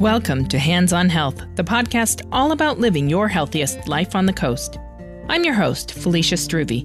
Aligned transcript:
Welcome 0.00 0.46
to 0.50 0.60
Hands 0.60 0.92
on 0.92 1.08
Health, 1.08 1.44
the 1.56 1.64
podcast 1.64 2.24
all 2.30 2.52
about 2.52 2.78
living 2.78 3.08
your 3.08 3.26
healthiest 3.26 3.88
life 3.88 4.14
on 4.14 4.26
the 4.26 4.32
coast. 4.32 4.78
I'm 5.28 5.42
your 5.42 5.54
host, 5.54 5.90
Felicia 5.90 6.36
Struve. 6.36 6.84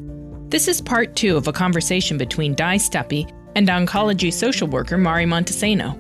This 0.50 0.68
is 0.68 0.82
part 0.82 1.16
two 1.16 1.38
of 1.38 1.48
a 1.48 1.54
conversation 1.54 2.18
between 2.18 2.56
Di 2.56 2.78
Stuppy 2.78 3.32
and 3.54 3.68
oncology 3.68 4.34
social 4.34 4.68
worker 4.68 4.98
Mari 4.98 5.26
Montesano. 5.26 5.96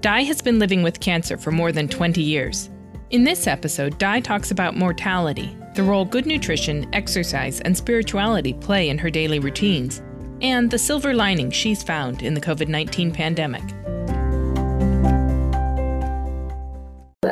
Di 0.00 0.22
has 0.22 0.40
been 0.40 0.58
living 0.58 0.82
with 0.82 0.98
cancer 0.98 1.36
for 1.36 1.50
more 1.50 1.72
than 1.72 1.88
20 1.88 2.22
years. 2.22 2.70
In 3.10 3.22
this 3.22 3.46
episode, 3.46 3.98
Di 3.98 4.20
talks 4.20 4.50
about 4.50 4.78
mortality, 4.78 5.54
the 5.74 5.82
role 5.82 6.06
good 6.06 6.24
nutrition, 6.24 6.88
exercise, 6.94 7.60
and 7.60 7.76
spirituality 7.76 8.54
play 8.54 8.88
in 8.88 8.96
her 8.96 9.10
daily 9.10 9.40
routines, 9.40 10.00
and 10.40 10.70
the 10.70 10.78
silver 10.78 11.12
lining 11.12 11.50
she's 11.50 11.82
found 11.82 12.22
in 12.22 12.32
the 12.32 12.40
COVID 12.40 12.68
19 12.68 13.12
pandemic. 13.12 13.62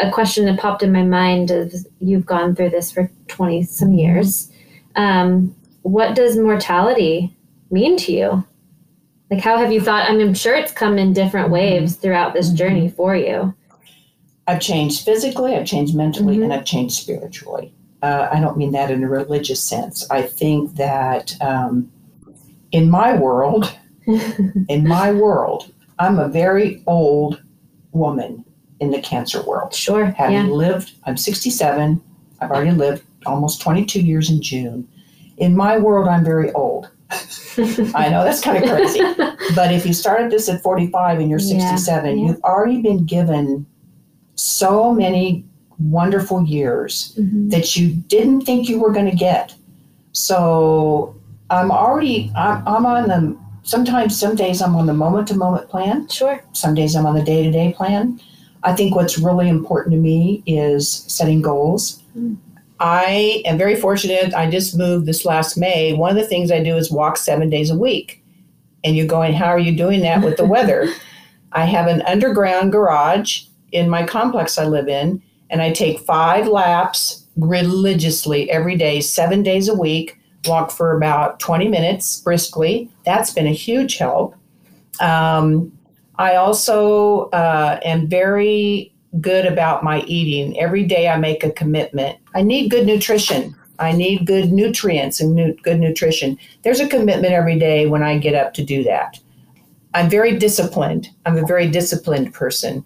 A 0.01 0.11
question 0.11 0.47
that 0.47 0.59
popped 0.59 0.83
in 0.83 0.93
my 0.93 1.03
mind 1.03 1.51
is 1.51 1.87
you've 2.01 2.27
gone 2.27 2.55
through 2.55 2.71
this 2.71 2.91
for 2.91 3.11
20 3.29 3.63
some 3.65 3.93
years 3.93 4.51
um, 4.97 5.55
what 5.83 6.15
does 6.15 6.37
mortality 6.37 7.35
mean 7.71 7.97
to 7.97 8.13
you 8.13 8.45
like 9.31 9.41
how 9.41 9.57
have 9.57 9.73
you 9.73 9.81
thought 9.81 10.09
I 10.09 10.13
i'm 10.13 10.35
sure 10.35 10.55
it's 10.55 10.73
come 10.73 10.99
in 10.99 11.13
different 11.13 11.47
mm-hmm. 11.47 11.55
waves 11.55 11.97
throughout 11.97 12.35
this 12.35 12.49
mm-hmm. 12.49 12.57
journey 12.57 12.89
for 12.89 13.17
you 13.17 13.55
i've 14.47 14.61
changed 14.61 15.05
physically 15.05 15.55
i've 15.55 15.67
changed 15.67 15.95
mentally 15.95 16.35
mm-hmm. 16.35 16.45
and 16.45 16.53
i've 16.53 16.65
changed 16.65 17.03
spiritually 17.03 17.73
uh, 18.03 18.29
i 18.33 18.41
don't 18.41 18.57
mean 18.57 18.73
that 18.73 18.91
in 18.91 19.03
a 19.03 19.09
religious 19.09 19.63
sense 19.63 20.09
i 20.11 20.23
think 20.23 20.75
that 20.77 21.35
um, 21.41 21.91
in 22.73 22.91
my 22.91 23.17
world 23.17 23.77
in 24.69 24.87
my 24.87 25.11
world 25.13 25.73
i'm 25.99 26.19
a 26.19 26.29
very 26.29 26.83
old 26.87 27.43
woman 27.93 28.45
in 28.81 28.91
the 28.91 29.01
cancer 29.01 29.43
world. 29.43 29.75
Sure. 29.75 30.07
Having 30.07 30.37
yeah. 30.37 30.53
lived, 30.53 30.93
I'm 31.05 31.17
67. 31.17 32.01
I've 32.41 32.51
already 32.51 32.73
lived 32.73 33.03
almost 33.27 33.61
22 33.63 34.01
years 34.01 34.31
in 34.31 34.43
June. 34.43 34.89
In 35.37 35.57
my 35.57 35.79
world, 35.79 36.09
I'm 36.09 36.25
very 36.25 36.53
old. 36.53 36.91
I 37.95 38.09
know 38.09 38.25
that's 38.25 38.41
kind 38.41 38.63
of 38.63 38.71
crazy. 38.71 39.01
but 39.55 39.73
if 39.73 39.87
you 39.87 39.93
started 39.93 40.31
this 40.31 40.49
at 40.49 40.63
45 40.63 41.21
and 41.21 41.31
you're 41.31 41.39
67, 41.39 42.19
yeah, 42.19 42.27
you've 42.27 42.43
already 42.43 42.83
been 42.83 43.05
given 43.05 43.67
so 44.35 44.93
many 44.93 45.45
wonderful 45.79 46.45
years 46.45 47.15
mm-hmm. 47.19 47.49
that 47.51 47.77
you 47.77 47.91
didn't 47.95 48.43
think 48.43 48.69
you 48.69 48.81
were 48.81 48.93
going 48.93 49.11
to 49.11 49.17
get. 49.17 49.55
So 50.13 51.15
I'm 51.51 51.71
already, 51.71 52.33
I'm, 52.37 52.67
I'm 52.67 52.87
on 52.87 53.09
the, 53.09 53.39
sometimes, 53.63 54.19
some 54.19 54.35
days 54.35 54.63
I'm 54.63 54.75
on 54.77 54.87
the 54.87 54.95
moment 54.95 55.29
to 55.29 55.35
moment 55.35 55.69
plan. 55.69 56.09
Sure. 56.09 56.43
Some 56.53 56.75
days 56.75 56.95
I'm 56.95 57.07
on 57.07 57.15
the 57.15 57.23
day 57.23 57.43
to 57.45 57.51
day 57.51 57.73
plan. 57.73 58.21
I 58.65 58.75
think 58.75 58.97
what's 58.97 59.19
really 59.19 59.49
important 59.49 59.93
to 59.95 60.01
me 60.01 60.43
is 60.47 60.91
setting 60.91 61.43
goals. 61.43 62.03
Mm. 62.17 62.39
I 62.81 63.43
am 63.45 63.57
very 63.57 63.77
fortunate. 63.77 64.35
I 64.35 64.51
just 64.51 64.77
moved 64.77 65.07
this 65.07 65.25
last 65.25 65.57
May. 65.57 65.93
One 65.93 66.11
of 66.11 66.17
the 66.17 66.29
things 66.29 66.51
I 66.51 66.63
do 66.63 66.77
is 66.77 66.91
walk 66.91 67.17
seven 67.17 67.49
days 67.49 67.71
a 67.71 67.79
week. 67.79 68.23
And 68.83 68.97
you're 68.97 69.07
going, 69.07 69.33
how 69.33 69.47
are 69.47 69.59
you 69.59 69.77
doing 69.77 70.01
that 70.01 70.23
with 70.23 70.37
the 70.37 70.45
weather? 70.45 70.93
I 71.53 71.67
have 71.67 71.87
an 71.87 72.03
underground 72.03 72.73
garage 72.73 73.45
in 73.71 73.89
my 73.89 74.05
complex 74.05 74.59
I 74.59 74.65
live 74.65 74.89
in, 74.89 75.23
and 75.51 75.63
I 75.63 75.73
take 75.73 76.01
five 76.01 76.49
laps 76.49 77.27
religiously 77.37 78.51
every 78.51 78.77
day, 78.77 79.01
seven 79.01 79.43
days 79.43 79.69
a 79.69 79.75
week, 79.75 80.19
walk 80.47 80.71
for 80.71 80.97
about 80.97 81.41
20 81.41 81.69
minutes 81.69 82.21
briskly. 82.21 82.91
That's 83.05 83.33
been 83.33 83.47
a 83.47 83.53
huge 83.53 83.99
help. 83.99 84.35
Um, 85.01 85.77
I 86.17 86.37
also 86.37 87.29
uh, 87.31 87.81
am 87.85 88.09
very 88.09 88.95
good 89.21 89.47
about 89.47 89.85
my 89.85 90.01
eating. 90.03 90.59
Every 90.59 90.85
day 90.85 91.09
I 91.09 91.17
make 91.17 91.45
a 91.45 91.51
commitment. 91.51 92.19
I 92.35 92.43
need 92.43 92.71
good 92.71 92.87
nutrition. 92.87 93.55
I 93.79 93.93
need 93.93 94.27
good 94.27 94.53
nutrients 94.53 95.21
and 95.21 95.35
nu- 95.35 95.57
good 95.63 95.81
nutrition. 95.81 96.39
There's 96.63 96.81
a 96.81 96.89
commitment 96.89 97.33
every 97.33 97.59
day 97.59 97.87
when 97.87 98.03
I 98.03 98.19
get 98.19 98.35
up 98.35 98.55
to 98.55 98.65
do 98.65 98.85
that. 98.85 99.19
I'm 99.95 100.09
very 100.09 100.37
disciplined. 100.37 101.09
I'm 101.27 101.37
a 101.37 101.47
very 101.47 101.69
disciplined 101.69 102.35
person. 102.35 102.85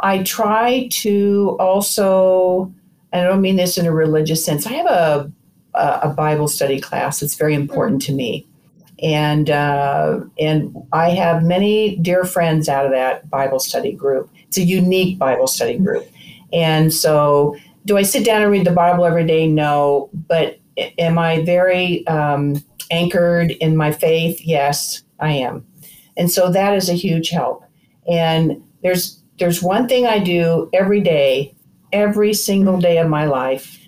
I 0.00 0.22
try 0.22 0.88
to 0.92 1.56
also, 1.60 2.72
I 3.12 3.22
don't 3.22 3.42
mean 3.42 3.56
this 3.56 3.76
in 3.76 3.86
a 3.86 3.92
religious 3.92 4.44
sense, 4.44 4.66
I 4.66 4.72
have 4.72 4.86
a, 4.86 5.32
a, 5.74 6.00
a 6.04 6.08
Bible 6.14 6.48
study 6.48 6.80
class 6.80 7.20
that's 7.20 7.34
very 7.34 7.54
important 7.54 8.02
to 8.02 8.12
me 8.12 8.46
and 9.02 9.48
uh, 9.50 10.20
and 10.38 10.76
I 10.92 11.10
have 11.10 11.42
many 11.42 11.96
dear 11.96 12.24
friends 12.24 12.68
out 12.68 12.84
of 12.84 12.92
that 12.92 13.28
Bible 13.30 13.58
study 13.58 13.92
group. 13.92 14.30
It's 14.46 14.58
a 14.58 14.62
unique 14.62 15.18
Bible 15.18 15.46
study 15.46 15.78
group, 15.78 16.06
and 16.52 16.92
so 16.92 17.56
do 17.86 17.96
I 17.96 18.02
sit 18.02 18.24
down 18.24 18.42
and 18.42 18.50
read 18.50 18.66
the 18.66 18.72
Bible 18.72 19.06
every 19.06 19.24
day? 19.24 19.46
No, 19.46 20.10
but 20.12 20.58
am 20.98 21.18
I 21.18 21.42
very 21.44 22.06
um, 22.06 22.62
anchored 22.90 23.52
in 23.52 23.76
my 23.76 23.90
faith? 23.90 24.40
Yes, 24.44 25.02
I 25.18 25.32
am, 25.32 25.66
and 26.16 26.30
so 26.30 26.50
that 26.50 26.74
is 26.74 26.88
a 26.88 26.94
huge 26.94 27.30
help. 27.30 27.64
And 28.06 28.62
there's 28.82 29.22
there's 29.38 29.62
one 29.62 29.88
thing 29.88 30.06
I 30.06 30.18
do 30.18 30.68
every 30.74 31.00
day, 31.00 31.54
every 31.92 32.34
single 32.34 32.78
day 32.78 32.98
of 32.98 33.08
my 33.08 33.24
life. 33.24 33.78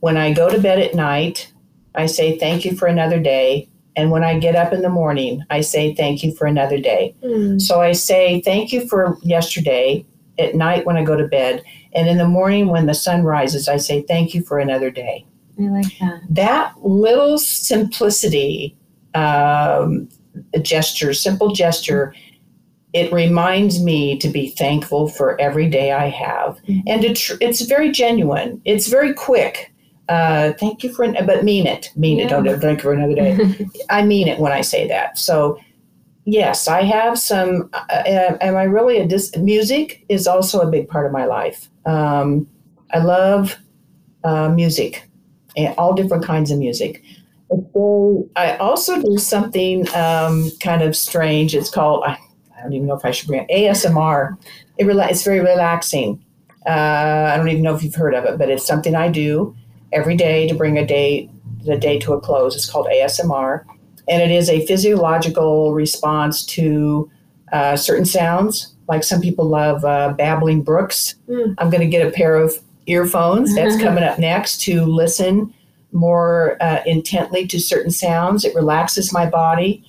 When 0.00 0.16
I 0.16 0.32
go 0.32 0.48
to 0.48 0.60
bed 0.60 0.78
at 0.78 0.94
night, 0.94 1.52
I 1.94 2.06
say 2.06 2.38
thank 2.38 2.64
you 2.64 2.76
for 2.76 2.86
another 2.86 3.20
day 3.20 3.68
and 3.98 4.12
when 4.12 4.22
I 4.22 4.38
get 4.38 4.54
up 4.54 4.72
in 4.72 4.82
the 4.82 4.88
morning, 4.88 5.42
I 5.50 5.60
say 5.60 5.92
thank 5.92 6.22
you 6.22 6.32
for 6.32 6.46
another 6.46 6.78
day. 6.78 7.16
Mm. 7.20 7.60
So 7.60 7.80
I 7.80 7.90
say 7.90 8.40
thank 8.42 8.72
you 8.72 8.86
for 8.86 9.18
yesterday 9.22 10.06
at 10.38 10.54
night 10.54 10.86
when 10.86 10.96
I 10.96 11.02
go 11.02 11.16
to 11.16 11.26
bed. 11.26 11.64
And 11.92 12.08
in 12.08 12.16
the 12.16 12.28
morning 12.28 12.68
when 12.68 12.86
the 12.86 12.94
sun 12.94 13.24
rises, 13.24 13.68
I 13.68 13.76
say 13.76 14.02
thank 14.02 14.34
you 14.34 14.42
for 14.44 14.60
another 14.60 14.92
day. 14.92 15.26
I 15.58 15.62
like 15.64 15.98
that. 15.98 16.20
That 16.30 16.74
little 16.80 17.38
simplicity 17.38 18.76
um, 19.16 20.08
gesture, 20.62 21.12
simple 21.12 21.52
gesture, 21.52 22.14
it 22.92 23.12
reminds 23.12 23.82
me 23.82 24.16
to 24.18 24.28
be 24.28 24.50
thankful 24.50 25.08
for 25.08 25.38
every 25.40 25.68
day 25.68 25.90
I 25.90 26.06
have. 26.06 26.60
Mm-hmm. 26.68 26.80
And 26.86 27.04
it, 27.04 27.20
it's 27.40 27.62
very 27.62 27.90
genuine, 27.90 28.62
it's 28.64 28.86
very 28.86 29.12
quick 29.12 29.72
uh, 30.08 30.52
thank 30.54 30.82
you 30.82 30.92
for, 30.92 31.04
an, 31.04 31.26
but 31.26 31.44
mean 31.44 31.66
it, 31.66 31.90
mean 31.94 32.18
yeah. 32.18 32.24
it. 32.24 32.28
Don't 32.28 32.60
drink 32.60 32.80
for 32.80 32.92
another 32.92 33.14
day. 33.14 33.68
I 33.90 34.02
mean 34.02 34.28
it 34.28 34.38
when 34.38 34.52
I 34.52 34.62
say 34.62 34.88
that. 34.88 35.18
So, 35.18 35.58
yes, 36.24 36.66
I 36.66 36.82
have 36.82 37.18
some. 37.18 37.68
Uh, 37.72 37.84
uh, 37.90 38.38
am 38.40 38.56
I 38.56 38.62
really 38.62 38.98
a 38.98 39.06
dis? 39.06 39.36
Music 39.36 40.04
is 40.08 40.26
also 40.26 40.60
a 40.60 40.70
big 40.70 40.88
part 40.88 41.04
of 41.04 41.12
my 41.12 41.26
life. 41.26 41.68
Um, 41.84 42.48
I 42.92 42.98
love 42.98 43.56
uh, 44.24 44.48
music, 44.48 45.08
and 45.56 45.74
all 45.76 45.92
different 45.92 46.24
kinds 46.24 46.50
of 46.50 46.58
music. 46.58 47.02
So 47.50 48.28
I 48.36 48.56
also 48.56 49.02
do 49.02 49.18
something 49.18 49.86
um, 49.94 50.50
kind 50.60 50.82
of 50.82 50.96
strange. 50.96 51.54
It's 51.54 51.70
called 51.70 52.04
I, 52.04 52.18
I, 52.56 52.62
don't 52.62 52.72
even 52.72 52.86
know 52.86 52.94
if 52.94 53.04
I 53.04 53.10
should 53.10 53.28
bring 53.28 53.46
it 53.46 53.50
ASMR. 53.50 54.36
It 54.78 54.84
rela- 54.84 55.10
it's 55.10 55.22
very 55.22 55.40
relaxing. 55.40 56.24
Uh, 56.66 57.30
I 57.32 57.36
don't 57.36 57.48
even 57.48 57.62
know 57.62 57.74
if 57.74 57.82
you've 57.82 57.94
heard 57.94 58.14
of 58.14 58.24
it, 58.24 58.38
but 58.38 58.50
it's 58.50 58.66
something 58.66 58.94
I 58.94 59.08
do 59.08 59.56
every 59.92 60.16
day 60.16 60.48
to 60.48 60.54
bring 60.54 60.78
a 60.78 60.86
day 60.86 61.30
the 61.64 61.76
day 61.76 61.98
to 62.00 62.12
a 62.12 62.20
close. 62.20 62.54
It's 62.54 62.70
called 62.70 62.86
ASMR, 62.86 63.64
and 64.08 64.22
it 64.22 64.30
is 64.30 64.48
a 64.48 64.64
physiological 64.66 65.72
response 65.74 66.44
to 66.46 67.10
uh, 67.52 67.76
certain 67.76 68.04
sounds. 68.04 68.74
Like 68.88 69.04
some 69.04 69.20
people 69.20 69.46
love 69.46 69.84
uh, 69.84 70.14
babbling 70.14 70.62
brooks. 70.62 71.14
Mm. 71.28 71.54
I'm 71.58 71.70
going 71.70 71.82
to 71.82 71.86
get 71.86 72.06
a 72.06 72.10
pair 72.10 72.36
of 72.36 72.54
earphones. 72.86 73.54
That's 73.54 73.76
coming 73.82 74.04
up 74.04 74.18
next 74.18 74.62
to 74.62 74.84
listen 74.84 75.52
more 75.92 76.56
uh, 76.60 76.82
intently 76.86 77.46
to 77.46 77.58
certain 77.58 77.90
sounds. 77.90 78.44
It 78.44 78.54
relaxes 78.54 79.12
my 79.12 79.26
body. 79.26 79.84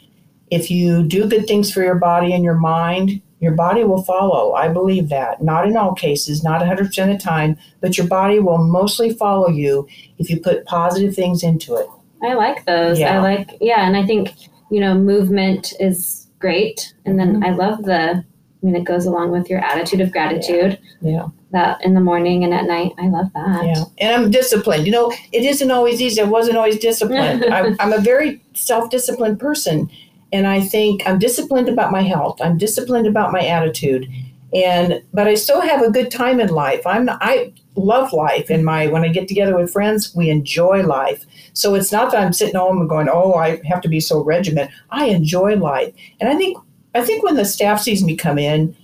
If 0.51 0.71
you 0.71 1.03
do 1.03 1.27
good 1.27 1.47
things 1.47 1.71
for 1.71 1.83
your 1.83 1.95
body 1.95 2.33
and 2.33 2.43
your 2.43 2.55
mind, 2.55 3.21
your 3.39 3.53
body 3.53 3.83
will 3.83 4.03
follow. 4.03 4.53
I 4.53 4.67
believe 4.67 5.09
that. 5.09 5.41
Not 5.41 5.67
in 5.67 5.77
all 5.77 5.93
cases, 5.93 6.43
not 6.43 6.61
100% 6.61 6.81
of 6.81 7.09
the 7.09 7.17
time, 7.17 7.57
but 7.81 7.97
your 7.97 8.07
body 8.07 8.39
will 8.39 8.57
mostly 8.57 9.13
follow 9.13 9.49
you 9.49 9.87
if 10.17 10.29
you 10.29 10.39
put 10.39 10.65
positive 10.65 11.15
things 11.15 11.43
into 11.43 11.75
it. 11.75 11.87
I 12.21 12.33
like 12.33 12.65
those. 12.65 12.99
Yeah. 12.99 13.17
I 13.17 13.21
like, 13.21 13.57
yeah. 13.61 13.87
And 13.87 13.95
I 13.95 14.05
think, 14.05 14.33
you 14.69 14.81
know, 14.81 14.93
movement 14.93 15.73
is 15.79 16.27
great. 16.39 16.93
And 17.05 17.17
then 17.17 17.35
mm-hmm. 17.35 17.45
I 17.45 17.51
love 17.51 17.83
the, 17.83 18.23
I 18.23 18.65
mean, 18.65 18.75
it 18.75 18.83
goes 18.83 19.05
along 19.05 19.31
with 19.31 19.49
your 19.49 19.59
attitude 19.59 20.01
of 20.01 20.11
gratitude. 20.11 20.77
Yeah. 21.01 21.11
yeah. 21.11 21.27
That 21.51 21.83
in 21.83 21.95
the 21.95 22.01
morning 22.01 22.43
and 22.43 22.53
at 22.53 22.65
night. 22.65 22.91
I 22.99 23.07
love 23.07 23.33
that. 23.33 23.65
Yeah. 23.65 23.83
And 23.97 24.13
I'm 24.13 24.29
disciplined. 24.29 24.85
You 24.85 24.91
know, 24.91 25.11
it 25.31 25.43
isn't 25.43 25.71
always 25.71 25.99
easy. 25.99 26.21
I 26.21 26.25
wasn't 26.25 26.57
always 26.57 26.77
disciplined. 26.77 27.43
I'm, 27.51 27.75
I'm 27.79 27.91
a 27.91 27.99
very 27.99 28.39
self 28.53 28.91
disciplined 28.91 29.39
person 29.39 29.89
and 30.31 30.47
I 30.47 30.61
think 30.61 31.01
I'm 31.05 31.19
disciplined 31.19 31.69
about 31.69 31.91
my 31.91 32.01
health. 32.01 32.39
I'm 32.41 32.57
disciplined 32.57 33.07
about 33.07 33.31
my 33.31 33.41
attitude, 33.41 34.07
and 34.53 35.01
but 35.13 35.27
I 35.27 35.35
still 35.35 35.61
have 35.61 35.81
a 35.81 35.91
good 35.91 36.11
time 36.11 36.39
in 36.39 36.49
life. 36.49 36.85
I'm 36.85 37.09
I 37.09 37.53
love 37.75 38.13
life, 38.13 38.49
and 38.49 38.65
my 38.65 38.87
when 38.87 39.03
I 39.03 39.09
get 39.09 39.27
together 39.27 39.57
with 39.57 39.71
friends, 39.71 40.13
we 40.15 40.29
enjoy 40.29 40.83
life. 40.83 41.25
So 41.53 41.75
it's 41.75 41.91
not 41.91 42.11
that 42.11 42.21
I'm 42.21 42.33
sitting 42.33 42.55
home 42.55 42.79
and 42.79 42.89
going, 42.89 43.09
"Oh, 43.09 43.33
I 43.33 43.61
have 43.65 43.81
to 43.81 43.89
be 43.89 43.99
so 43.99 44.23
regimented." 44.23 44.73
I 44.89 45.05
enjoy 45.05 45.55
life, 45.55 45.93
and 46.19 46.29
I 46.29 46.35
think 46.35 46.57
I 46.95 47.03
think 47.03 47.23
when 47.23 47.35
the 47.35 47.45
staff 47.45 47.81
sees 47.81 48.03
me 48.03 48.15
come 48.15 48.37
in, 48.37 48.75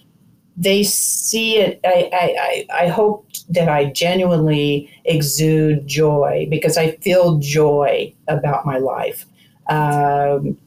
they 0.57 0.83
see 0.83 1.57
it. 1.57 1.79
I, 1.83 2.09
I, 2.13 2.35
I, 2.39 2.83
I 2.83 2.87
hope 2.87 3.27
that 3.49 3.69
I 3.69 3.85
genuinely 3.85 4.89
exude 5.05 5.87
joy 5.87 6.47
because 6.49 6.77
I 6.77 6.91
feel 6.97 7.37
joy 7.39 8.13
about 8.27 8.65
my 8.65 8.77
life. 8.77 9.25
Um, 9.69 10.57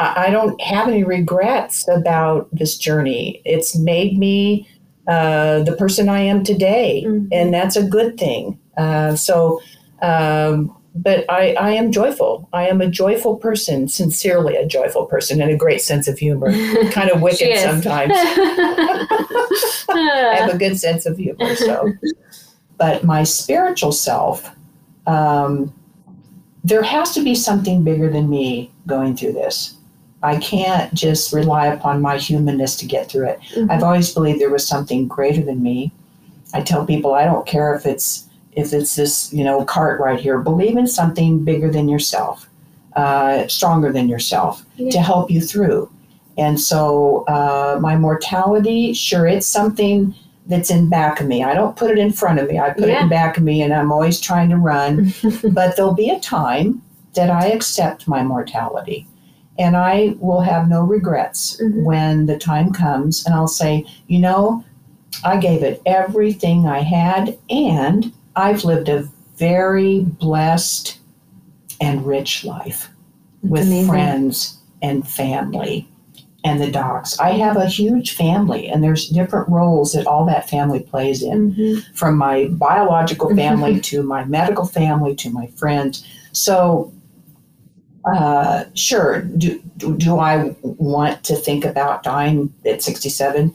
I, 0.00 0.30
don't 0.30 0.60
have 0.60 0.88
any 0.88 1.04
regrets 1.04 1.86
about 1.88 2.48
this 2.52 2.76
journey. 2.76 3.40
It's 3.44 3.76
made 3.76 4.18
me 4.18 4.68
uh, 5.06 5.62
the 5.62 5.76
person 5.76 6.08
I 6.08 6.20
am 6.20 6.44
today, 6.44 7.04
mm-hmm. 7.06 7.28
and 7.32 7.52
that's 7.52 7.76
a 7.76 7.82
good 7.82 8.18
thing. 8.18 8.58
Uh, 8.76 9.16
so, 9.16 9.60
um, 10.02 10.76
but 10.94 11.24
I, 11.30 11.54
I 11.54 11.70
am 11.72 11.92
joyful. 11.92 12.48
I 12.52 12.68
am 12.68 12.80
a 12.80 12.88
joyful 12.88 13.36
person, 13.36 13.88
sincerely 13.88 14.56
a 14.56 14.66
joyful 14.66 15.06
person, 15.06 15.42
and 15.42 15.50
a 15.50 15.56
great 15.56 15.82
sense 15.82 16.08
of 16.08 16.18
humor. 16.18 16.50
kind 16.90 17.10
of 17.10 17.20
wicked 17.20 17.58
sometimes. 17.58 18.12
I 18.16 20.36
have 20.38 20.54
a 20.54 20.58
good 20.58 20.78
sense 20.78 21.06
of 21.06 21.16
humor. 21.16 21.54
So, 21.56 21.92
but 22.76 23.04
my 23.04 23.24
spiritual 23.24 23.92
self, 23.92 24.50
um, 25.06 25.74
there 26.64 26.82
has 26.82 27.12
to 27.14 27.22
be 27.22 27.34
something 27.34 27.84
bigger 27.84 28.10
than 28.10 28.30
me 28.30 28.72
going 28.86 29.16
through 29.16 29.32
this. 29.32 29.76
I 30.22 30.38
can't 30.38 30.92
just 30.92 31.32
rely 31.32 31.66
upon 31.66 32.02
my 32.02 32.18
humanness 32.18 32.76
to 32.76 32.86
get 32.86 33.10
through 33.10 33.28
it. 33.28 33.40
Mm-hmm. 33.54 33.70
I've 33.70 33.82
always 33.82 34.12
believed 34.12 34.40
there 34.40 34.50
was 34.50 34.66
something 34.66 35.08
greater 35.08 35.42
than 35.42 35.62
me. 35.62 35.92
I 36.52 36.60
tell 36.60 36.84
people 36.84 37.14
I 37.14 37.24
don't 37.24 37.46
care 37.46 37.74
if 37.74 37.86
it's 37.86 38.26
if 38.52 38.72
it's 38.72 38.96
this 38.96 39.32
you 39.32 39.44
know 39.44 39.64
cart 39.64 40.00
right 40.00 40.20
here. 40.20 40.38
Believe 40.38 40.76
in 40.76 40.86
something 40.86 41.44
bigger 41.44 41.70
than 41.70 41.88
yourself, 41.88 42.48
uh, 42.96 43.46
stronger 43.48 43.92
than 43.92 44.08
yourself 44.08 44.64
yeah. 44.76 44.90
to 44.90 45.00
help 45.00 45.30
you 45.30 45.40
through. 45.40 45.90
And 46.36 46.60
so 46.60 47.24
uh, 47.26 47.78
my 47.80 47.96
mortality, 47.96 48.92
sure, 48.92 49.26
it's 49.26 49.46
something 49.46 50.14
that's 50.46 50.70
in 50.70 50.88
back 50.88 51.20
of 51.20 51.26
me. 51.26 51.44
I 51.44 51.54
don't 51.54 51.76
put 51.76 51.90
it 51.90 51.98
in 51.98 52.12
front 52.12 52.40
of 52.40 52.48
me. 52.48 52.58
I 52.58 52.70
put 52.70 52.88
yeah. 52.88 53.00
it 53.00 53.02
in 53.02 53.08
back 53.08 53.36
of 53.36 53.42
me, 53.42 53.62
and 53.62 53.72
I'm 53.72 53.92
always 53.92 54.20
trying 54.20 54.50
to 54.50 54.56
run. 54.56 55.14
but 55.52 55.76
there'll 55.76 55.94
be 55.94 56.10
a 56.10 56.20
time 56.20 56.82
that 57.14 57.30
I 57.30 57.46
accept 57.46 58.06
my 58.06 58.22
mortality 58.22 59.06
and 59.58 59.76
I 59.76 60.16
will 60.18 60.40
have 60.40 60.68
no 60.68 60.82
regrets 60.82 61.60
mm-hmm. 61.60 61.84
when 61.84 62.26
the 62.26 62.38
time 62.38 62.72
comes 62.72 63.24
and 63.26 63.34
I'll 63.34 63.48
say, 63.48 63.86
you 64.06 64.18
know, 64.18 64.64
I 65.24 65.36
gave 65.36 65.62
it 65.62 65.82
everything 65.86 66.66
I 66.66 66.80
had 66.80 67.38
and 67.48 68.12
I've 68.36 68.64
lived 68.64 68.88
a 68.88 69.08
very 69.36 70.00
blessed 70.00 70.98
and 71.80 72.06
rich 72.06 72.44
life 72.44 72.90
That's 73.42 73.50
with 73.50 73.66
amazing. 73.66 73.88
friends 73.88 74.58
and 74.82 75.06
family 75.06 75.90
and 76.44 76.60
the 76.60 76.70
docs. 76.70 77.18
I 77.18 77.32
have 77.32 77.56
a 77.56 77.66
huge 77.66 78.14
family, 78.14 78.68
and 78.68 78.82
there's 78.82 79.08
different 79.08 79.48
roles 79.48 79.92
that 79.92 80.06
all 80.06 80.24
that 80.26 80.48
family 80.48 80.80
plays 80.80 81.22
in 81.22 81.52
mm-hmm. 81.52 81.94
from 81.94 82.16
my 82.16 82.46
biological 82.52 83.34
family 83.36 83.80
to 83.80 84.02
my 84.02 84.24
medical 84.24 84.64
family 84.64 85.14
to 85.16 85.30
my 85.30 85.48
friends. 85.48 86.06
So 86.32 86.92
uh, 88.04 88.64
sure. 88.74 89.22
Do, 89.22 89.62
do, 89.76 89.96
do 89.96 90.18
I 90.18 90.54
want 90.62 91.22
to 91.24 91.36
think 91.36 91.64
about 91.64 92.02
dying 92.02 92.52
at 92.64 92.82
67? 92.82 93.54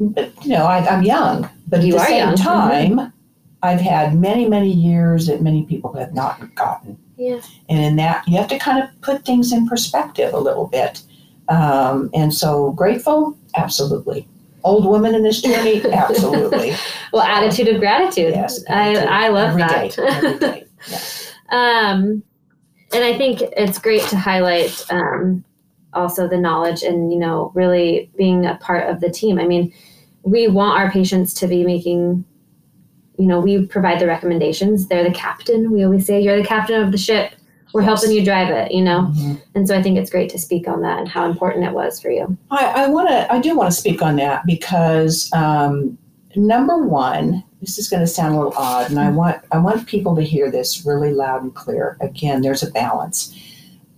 But, 0.00 0.32
you 0.44 0.50
know, 0.50 0.64
I, 0.64 0.78
am 0.86 1.02
young. 1.02 1.48
But 1.66 1.82
you 1.82 1.96
at 1.96 2.00
the 2.00 2.04
same 2.06 2.18
young. 2.18 2.34
Mm-hmm. 2.34 2.44
time, 2.44 2.92
mm-hmm. 2.92 3.16
I've 3.62 3.80
had 3.80 4.14
many, 4.14 4.48
many 4.48 4.70
years 4.70 5.26
that 5.26 5.42
many 5.42 5.64
people 5.64 5.92
have 5.94 6.14
not 6.14 6.54
gotten. 6.54 6.98
Yeah. 7.16 7.40
And 7.68 7.80
in 7.80 7.96
that, 7.96 8.26
you 8.28 8.36
have 8.36 8.48
to 8.48 8.58
kind 8.58 8.82
of 8.82 8.88
put 9.00 9.24
things 9.24 9.52
in 9.52 9.66
perspective 9.66 10.32
a 10.34 10.38
little 10.38 10.66
bit. 10.66 11.02
Um, 11.48 12.10
and 12.14 12.32
so, 12.32 12.72
grateful, 12.72 13.36
absolutely. 13.56 14.28
Old 14.62 14.84
woman 14.84 15.14
in 15.14 15.22
this 15.22 15.42
journey, 15.42 15.82
absolutely. 15.92 16.74
well, 17.12 17.22
attitude 17.22 17.68
of 17.68 17.80
gratitude. 17.80 18.34
Yes, 18.34 18.62
I, 18.68 18.96
I 18.96 19.28
love 19.28 19.50
every 19.50 19.62
that. 19.62 19.90
Day, 19.90 20.02
every 20.02 20.38
day. 20.38 20.64
Yeah. 20.88 20.98
Um, 21.50 22.22
and 22.92 23.04
I 23.04 23.16
think 23.16 23.42
it's 23.56 23.78
great 23.78 24.02
to 24.02 24.16
highlight 24.16 24.84
um, 24.90 25.44
also 25.92 26.28
the 26.28 26.36
knowledge 26.36 26.82
and 26.82 27.12
you 27.12 27.18
know 27.18 27.52
really 27.54 28.10
being 28.16 28.46
a 28.46 28.56
part 28.56 28.88
of 28.88 29.00
the 29.00 29.10
team. 29.10 29.38
I 29.38 29.46
mean, 29.46 29.72
we 30.22 30.48
want 30.48 30.78
our 30.78 30.90
patients 30.90 31.34
to 31.34 31.46
be 31.46 31.64
making. 31.64 32.24
You 33.18 33.26
know, 33.26 33.40
we 33.40 33.66
provide 33.66 33.98
the 33.98 34.06
recommendations. 34.06 34.86
They're 34.86 35.02
the 35.02 35.14
captain. 35.14 35.72
We 35.72 35.84
always 35.84 36.06
say, 36.06 36.20
"You're 36.20 36.40
the 36.40 36.46
captain 36.46 36.80
of 36.80 36.92
the 36.92 36.98
ship." 36.98 37.32
We're 37.74 37.82
yes. 37.82 38.00
helping 38.00 38.16
you 38.16 38.24
drive 38.24 38.48
it, 38.48 38.72
you 38.72 38.82
know, 38.82 39.12
mm-hmm. 39.14 39.34
and 39.54 39.68
so 39.68 39.76
I 39.76 39.82
think 39.82 39.98
it's 39.98 40.08
great 40.08 40.30
to 40.30 40.38
speak 40.38 40.66
on 40.66 40.80
that 40.80 41.00
and 41.00 41.06
how 41.06 41.28
important 41.28 41.66
it 41.66 41.72
was 41.74 42.00
for 42.00 42.10
you. 42.10 42.34
I, 42.50 42.64
I 42.64 42.88
want 42.88 43.10
to, 43.10 43.30
I 43.30 43.40
do 43.40 43.54
want 43.54 43.70
to 43.70 43.76
speak 43.76 44.00
on 44.00 44.16
that 44.16 44.46
because 44.46 45.30
um, 45.34 45.98
number 46.34 46.78
one, 46.78 47.44
this 47.60 47.78
is 47.78 47.88
going 47.88 48.00
to 48.00 48.06
sound 48.06 48.34
a 48.34 48.38
little 48.38 48.56
odd, 48.56 48.90
and 48.90 49.00
I 49.00 49.10
want 49.10 49.42
I 49.50 49.58
want 49.58 49.86
people 49.86 50.14
to 50.16 50.22
hear 50.22 50.50
this 50.50 50.84
really 50.86 51.12
loud 51.12 51.42
and 51.42 51.54
clear. 51.54 51.96
Again, 52.00 52.42
there's 52.42 52.62
a 52.62 52.70
balance. 52.70 53.34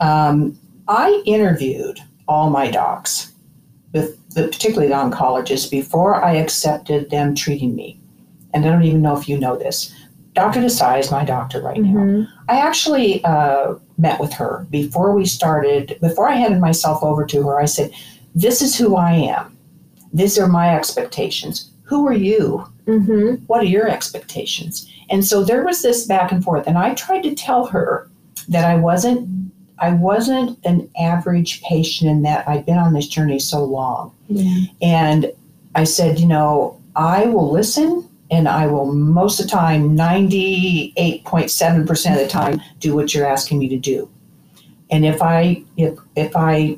Um, 0.01 0.59
I 0.89 1.23
interviewed 1.27 2.01
all 2.27 2.51
my 2.51 2.71
docs, 2.71 3.33
with 3.93 4.17
the, 4.31 4.45
particularly 4.45 4.89
the 4.89 4.95
oncologists, 4.95 5.71
before 5.71 6.23
I 6.23 6.37
accepted 6.37 7.11
them 7.11 7.35
treating 7.35 7.75
me. 7.75 8.01
And 8.55 8.65
I 8.65 8.71
don't 8.71 8.83
even 8.83 9.03
know 9.03 9.17
if 9.17 9.29
you 9.29 9.39
know 9.39 9.57
this. 9.57 9.95
Dr. 10.35 10.61
Desai 10.61 11.01
is 11.01 11.11
my 11.11 11.25
doctor 11.25 11.61
right 11.61 11.79
mm-hmm. 11.79 12.21
now. 12.21 12.29
I 12.49 12.59
actually 12.59 13.23
uh, 13.25 13.75
met 13.99 14.21
with 14.21 14.33
her 14.35 14.67
before 14.71 15.15
we 15.15 15.27
started. 15.27 15.99
Before 16.01 16.29
I 16.29 16.37
handed 16.37 16.61
myself 16.61 17.03
over 17.03 17.27
to 17.27 17.43
her, 17.49 17.61
I 17.61 17.67
said, 17.67 17.93
"This 18.35 18.63
is 18.63 18.77
who 18.77 18.97
I 18.97 19.13
am. 19.13 19.57
These 20.13 20.39
are 20.39 20.49
my 20.49 20.75
expectations. 20.75 21.71
Who 21.83 22.07
are 22.07 22.15
you?" 22.15 22.67
Mm-hmm. 22.87 23.45
What 23.47 23.61
are 23.61 23.67
your 23.67 23.89
expectations? 23.89 24.91
And 25.09 25.25
so 25.25 25.45
there 25.45 25.65
was 25.65 25.83
this 25.83 26.07
back 26.07 26.33
and 26.33 26.43
forth, 26.43 26.67
and 26.67 26.79
I 26.79 26.95
tried 26.95 27.23
to 27.23 27.35
tell 27.35 27.67
her 27.67 28.09
that 28.49 28.65
I 28.65 28.77
wasn't 28.77 29.29
I 29.81 29.93
wasn't 29.93 30.59
an 30.65 30.89
average 30.99 31.63
patient 31.63 32.11
in 32.11 32.23
that 32.23 32.47
I'd 32.47 32.67
been 32.67 32.79
on 32.79 32.93
this 32.93 33.09
journey 33.09 33.39
so 33.39 33.65
long. 33.65 34.15
Yeah. 34.29 34.67
And 34.83 35.33
I 35.75 35.85
said, 35.85 36.21
you 36.21 36.27
know, 36.27 36.79
I 36.97 37.27
will 37.27 37.51
listen 37.51 38.07
and 38.31 38.47
I 38.47 38.67
will 38.67 38.93
most 38.93 39.41
of 39.41 39.47
the 39.47 39.51
time, 39.51 39.97
98.7% 39.97 42.13
of 42.13 42.19
the 42.19 42.29
time, 42.29 42.61
do 42.79 42.95
what 42.95 43.15
you're 43.15 43.27
asking 43.27 43.59
me 43.59 43.69
to 43.69 43.79
do. 43.79 44.09
And 44.91 45.07
if 45.07 45.23
I 45.23 45.63
if 45.77 45.99
if 46.17 46.37
I 46.37 46.77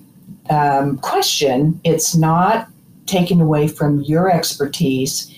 um, 0.50 0.98
question, 0.98 1.80
it's 1.84 2.14
not 2.14 2.68
taken 3.06 3.40
away 3.40 3.68
from 3.68 4.00
your 4.02 4.30
expertise 4.30 5.34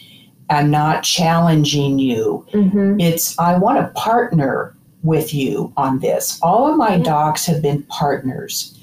I'm 0.50 0.70
not 0.70 1.02
challenging 1.02 1.98
you. 1.98 2.46
Mm-hmm. 2.52 3.00
It's, 3.00 3.38
I 3.38 3.56
want 3.58 3.78
to 3.78 4.00
partner 4.00 4.76
with 5.02 5.34
you 5.34 5.72
on 5.76 6.00
this. 6.00 6.38
All 6.42 6.70
of 6.70 6.76
my 6.76 6.98
docs 6.98 7.46
have 7.46 7.62
been 7.62 7.82
partners. 7.84 8.78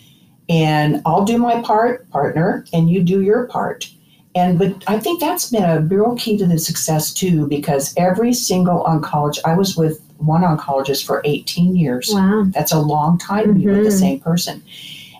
And 0.49 1.01
I'll 1.05 1.23
do 1.23 1.37
my 1.37 1.61
part, 1.61 2.09
partner, 2.09 2.65
and 2.73 2.89
you 2.89 3.03
do 3.03 3.21
your 3.21 3.47
part. 3.47 3.89
And 4.33 4.57
but 4.57 4.83
I 4.87 4.99
think 4.99 5.19
that's 5.19 5.49
been 5.49 5.63
a 5.63 5.81
real 5.81 6.15
key 6.15 6.37
to 6.37 6.45
the 6.45 6.57
success 6.57 7.13
too, 7.13 7.47
because 7.47 7.93
every 7.97 8.33
single 8.33 8.83
oncologist, 8.83 9.39
I 9.45 9.55
was 9.55 9.75
with 9.75 10.01
one 10.17 10.41
oncologist 10.41 11.05
for 11.05 11.21
18 11.25 11.75
years. 11.75 12.09
Wow. 12.11 12.45
That's 12.47 12.71
a 12.71 12.79
long 12.79 13.17
time 13.17 13.45
mm-hmm. 13.45 13.53
to 13.53 13.59
be 13.59 13.65
with 13.67 13.83
the 13.83 13.89
mm-hmm. 13.89 13.97
same 13.97 14.19
person. 14.19 14.63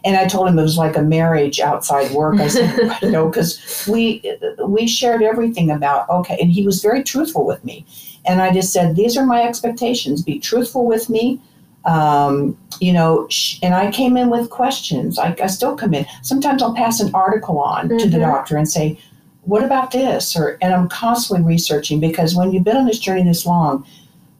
And 0.03 0.17
I 0.17 0.27
told 0.27 0.48
him 0.48 0.58
it 0.58 0.63
was 0.63 0.77
like 0.77 0.98
a 0.98 1.01
marriage 1.01 1.60
outside 1.60 2.12
work. 2.12 2.39
I 2.39 2.48
said, 2.48 2.98
you 3.01 3.12
know, 3.12 3.29
because 3.29 3.86
we 3.88 4.24
we 4.65 4.88
shared 4.88 5.22
everything 5.22 5.70
about 5.70 6.10
okay, 6.10 6.38
and 6.41 6.51
he 6.51 6.65
was 6.65 6.81
very 6.81 7.03
truthful 7.03 7.46
with 7.46 7.63
me. 7.63 7.86
And 8.25 8.41
I 8.41 8.53
just 8.53 8.72
said, 8.72 8.96
these 8.96 9.17
are 9.17 9.25
my 9.25 9.43
expectations. 9.43 10.22
Be 10.22 10.39
truthful 10.39 10.86
with 10.86 11.10
me. 11.10 11.39
Um, 11.86 12.58
you 12.79 12.93
know, 12.93 13.27
sh- 13.29 13.58
and 13.63 13.74
I 13.74 13.89
came 13.91 14.15
in 14.15 14.29
with 14.29 14.51
questions. 14.51 15.17
I, 15.17 15.36
I, 15.41 15.48
still 15.48 15.75
come 15.75 15.96
in. 15.96 16.05
Sometimes 16.22 16.62
I'll 16.62 16.75
pass 16.75 17.00
an 17.00 17.10
article 17.15 17.58
on 17.58 17.88
mm-hmm. 17.88 17.98
to 17.98 18.05
the 18.05 18.17
mm-hmm. 18.17 18.31
doctor 18.31 18.55
and 18.55 18.70
say, 18.70 19.00
what 19.43 19.63
about 19.63 19.89
this? 19.89 20.36
Or 20.36 20.60
and 20.62 20.74
I'm 20.74 20.88
constantly 20.89 21.43
researching 21.46 22.00
because 22.00 22.36
when 22.36 22.51
you've 22.51 22.63
been 22.63 22.77
on 22.77 22.86
this 22.86 23.00
journey 23.00 23.24
this 23.24 23.48
long, 23.48 23.84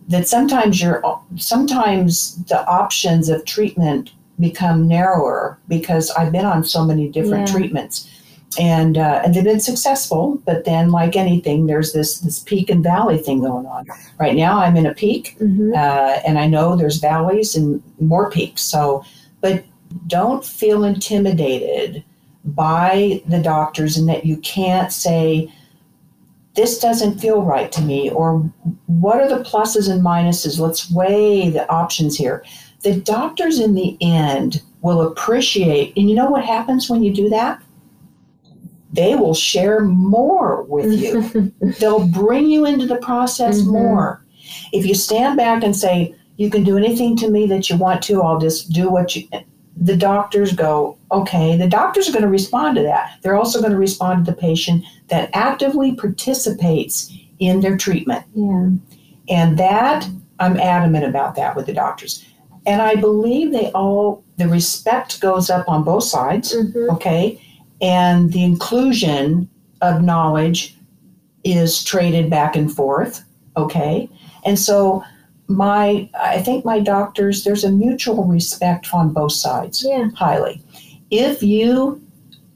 that 0.08 0.28
sometimes 0.28 0.82
you're 0.82 1.02
sometimes 1.38 2.36
the 2.46 2.64
options 2.68 3.30
of 3.30 3.44
treatment 3.46 4.12
become 4.42 4.88
narrower 4.88 5.58
because 5.68 6.12
I've 6.12 6.32
been 6.32 6.46
on 6.46 6.64
so 6.66 6.84
many 6.84 7.08
different 7.08 7.48
yeah. 7.48 7.54
treatments. 7.54 8.10
And 8.60 8.98
uh, 8.98 9.22
and 9.24 9.34
they've 9.34 9.46
been 9.46 9.62
successful, 9.62 10.42
but 10.46 10.66
then 10.66 10.92
like 10.92 11.16
anything, 11.16 11.68
there's 11.68 11.94
this 11.94 12.20
this 12.20 12.42
peak 12.42 12.70
and 12.70 12.84
valley 12.84 13.18
thing 13.18 13.40
going 13.40 13.66
on. 13.66 13.86
Right 14.20 14.36
now, 14.36 14.60
I'm 14.60 14.76
in 14.76 14.86
a 14.86 14.94
peak, 14.94 15.38
mm-hmm. 15.40 15.72
uh, 15.74 16.20
and 16.28 16.38
I 16.38 16.48
know 16.48 16.76
there's 16.76 16.98
valleys 16.98 17.56
and 17.56 17.82
more 18.02 18.30
peaks. 18.30 18.62
So, 18.62 19.06
but 19.40 19.64
don't 20.08 20.44
feel 20.44 20.84
intimidated 20.84 22.04
by 22.44 23.24
the 23.26 23.40
doctors, 23.40 23.96
and 23.96 24.10
that 24.10 24.26
you 24.26 24.36
can't 24.36 24.92
say 24.92 25.50
this 26.54 26.78
doesn't 26.78 27.20
feel 27.20 27.44
right 27.44 27.72
to 27.72 27.82
me, 27.82 28.10
or 28.10 28.40
what 28.88 29.22
are 29.22 29.30
the 29.30 29.46
pluses 29.46 29.90
and 29.90 30.04
minuses? 30.04 30.60
Let's 30.60 30.92
weigh 30.92 31.50
the 31.50 31.70
options 31.72 32.18
here 32.18 32.44
the 32.84 33.00
doctors 33.00 33.60
in 33.60 33.76
the 33.76 33.98
end 34.02 34.62
will 34.82 35.02
appreciate. 35.02 35.94
And 35.96 36.10
you 36.10 36.16
know 36.16 36.30
what 36.30 36.44
happens 36.46 36.90
when 36.90 37.04
you 37.04 37.14
do 37.14 37.30
that? 37.30 37.62
they 38.94 39.16
will 39.16 39.34
share 39.34 39.80
more 39.86 40.64
with 40.64 40.92
you. 41.00 41.54
They'll 41.80 42.06
bring 42.08 42.50
you 42.50 42.66
into 42.66 42.86
the 42.86 42.98
process 42.98 43.62
Mhm. 43.62 43.72
more. 43.72 44.26
If 44.74 44.86
you 44.86 44.96
stand 44.96 45.38
back 45.38 45.64
and 45.64 45.74
say, 45.74 46.14
you 46.36 46.50
can 46.50 46.66
do 46.66 46.76
anything 46.78 47.16
to 47.18 47.30
me 47.30 47.48
that 47.48 47.70
you 47.70 47.78
want 47.78 48.02
to, 48.04 48.22
I'll 48.22 48.38
just 48.38 48.70
do 48.72 48.90
what 48.90 49.16
you 49.16 49.30
the 49.78 49.96
doctors 49.96 50.52
go, 50.52 50.98
okay, 51.14 51.56
the 51.56 51.70
doctors 51.70 52.10
are 52.10 52.12
going 52.12 52.22
to 52.26 52.28
respond 52.30 52.76
to 52.76 52.84
that. 52.84 53.12
They're 53.22 53.38
also 53.38 53.60
going 53.62 53.72
to 53.72 53.78
respond 53.78 54.26
to 54.26 54.32
the 54.32 54.38
patient 54.38 54.84
that 55.08 55.30
actively 55.34 55.96
participates 55.96 57.10
in 57.40 57.62
their 57.62 57.78
treatment. 57.78 58.26
yeah. 58.36 58.72
And 59.30 59.58
that, 59.58 60.06
I'm 60.42 60.58
adamant 60.58 61.06
about 61.06 61.36
that 61.36 61.56
with 61.56 61.66
the 61.66 61.74
doctors. 61.74 62.26
And 62.66 62.82
I 62.82 62.96
believe 62.96 63.52
they 63.52 63.72
all, 63.72 64.24
the 64.38 64.48
respect 64.48 65.20
goes 65.22 65.50
up 65.50 65.68
on 65.68 65.84
both 65.84 66.04
sides, 66.04 66.56
Mhm. 66.56 66.90
okay? 66.94 67.40
And 67.82 68.32
the 68.32 68.44
inclusion 68.44 69.50
of 69.82 70.02
knowledge 70.04 70.76
is 71.44 71.84
traded 71.84 72.30
back 72.30 72.56
and 72.56 72.72
forth, 72.72 73.24
okay? 73.58 74.08
And 74.46 74.60
so, 74.60 75.04
my, 75.48 76.08
I 76.20 76.40
think 76.42 76.64
my 76.64 76.80
doctors, 76.80 77.44
there's 77.44 77.64
a 77.64 77.72
mutual 77.72 78.24
respect 78.26 78.88
on 78.94 79.10
both 79.12 79.34
sides, 79.34 79.84
Yeah. 79.88 80.10
highly. 80.16 80.62
If 81.10 81.42
you 81.44 82.00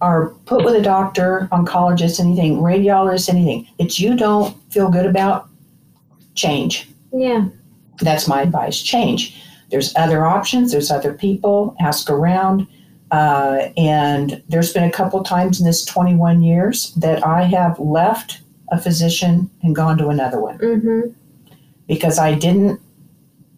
are 0.01 0.27
put 0.45 0.63
with 0.63 0.75
a 0.75 0.81
doctor, 0.81 1.49
oncologist, 1.51 2.19
anything, 2.19 2.59
radiologist, 2.59 3.27
anything 3.27 3.67
that 3.79 3.99
you 3.99 4.15
don't 4.15 4.55
feel 4.71 4.89
good 4.89 5.05
about, 5.07 5.47
change. 6.35 6.87
Yeah. 7.11 7.45
That's 8.01 8.27
my 8.27 8.41
advice. 8.41 8.79
Change. 8.81 9.35
There's 9.71 9.95
other 9.95 10.25
options. 10.25 10.71
There's 10.71 10.91
other 10.91 11.13
people. 11.13 11.75
Ask 11.79 12.09
around. 12.09 12.67
Uh, 13.11 13.69
and 13.77 14.41
there's 14.49 14.73
been 14.73 14.83
a 14.83 14.91
couple 14.91 15.23
times 15.23 15.59
in 15.59 15.65
this 15.65 15.85
21 15.85 16.41
years 16.43 16.93
that 16.95 17.25
I 17.25 17.43
have 17.43 17.79
left 17.79 18.41
a 18.71 18.79
physician 18.81 19.49
and 19.61 19.75
gone 19.75 19.97
to 19.99 20.07
another 20.09 20.39
one 20.41 20.57
Mm-hmm. 20.57 21.09
because 21.87 22.17
I 22.17 22.33
didn't 22.33 22.81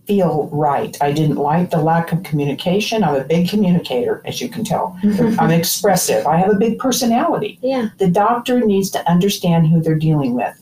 feel 0.05 0.49
right. 0.53 0.95
I 1.01 1.11
didn't 1.11 1.35
like 1.37 1.69
the 1.69 1.81
lack 1.81 2.11
of 2.13 2.23
communication. 2.23 3.03
I'm 3.03 3.15
a 3.15 3.23
big 3.23 3.49
communicator, 3.49 4.21
as 4.25 4.39
you 4.41 4.47
can 4.47 4.63
tell. 4.63 4.97
I'm 5.39 5.51
expressive. 5.51 6.25
I 6.25 6.37
have 6.37 6.49
a 6.49 6.55
big 6.55 6.79
personality 6.79 7.59
Yeah. 7.61 7.89
the 7.97 8.09
doctor 8.09 8.61
needs 8.65 8.89
to 8.91 9.09
understand 9.09 9.67
who 9.67 9.81
they're 9.81 9.95
dealing 9.95 10.33
with 10.33 10.57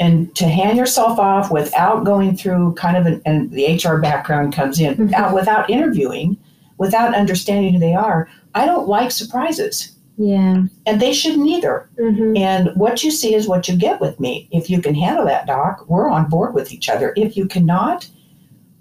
and 0.00 0.34
to 0.34 0.44
hand 0.48 0.76
yourself 0.76 1.18
off 1.18 1.50
without 1.50 2.04
going 2.04 2.36
through 2.36 2.74
kind 2.74 2.96
of 2.96 3.06
an, 3.06 3.22
and 3.26 3.50
the 3.52 3.80
hr 3.84 3.98
background 3.98 4.52
comes 4.52 4.80
in 4.80 4.94
Mhm. 4.94 4.98
without, 5.06 5.34
without 5.34 5.70
interviewing 5.70 6.36
without 6.78 7.14
understanding 7.14 7.72
who 7.74 7.78
they 7.78 7.94
are 7.94 8.28
i 8.54 8.66
don't 8.66 8.88
like 8.88 9.10
surprises 9.12 9.92
Yeah. 10.18 10.64
and 10.86 11.00
they 11.00 11.12
shouldn't 11.12 11.46
either 11.48 11.88
Mm-hmm. 12.00 12.36
and 12.36 12.70
what 12.74 13.04
you 13.04 13.10
see 13.12 13.34
is 13.34 13.46
what 13.48 13.68
you 13.68 13.76
get 13.76 14.00
with 14.00 14.18
me 14.18 14.48
if 14.50 14.68
you 14.68 14.80
can 14.82 14.94
handle 14.94 15.24
that 15.26 15.46
doc 15.46 15.84
we're 15.88 16.08
on 16.08 16.28
board 16.28 16.54
with 16.54 16.72
each 16.72 16.88
other 16.88 17.12
if 17.16 17.36
you 17.36 17.46
cannot 17.46 18.08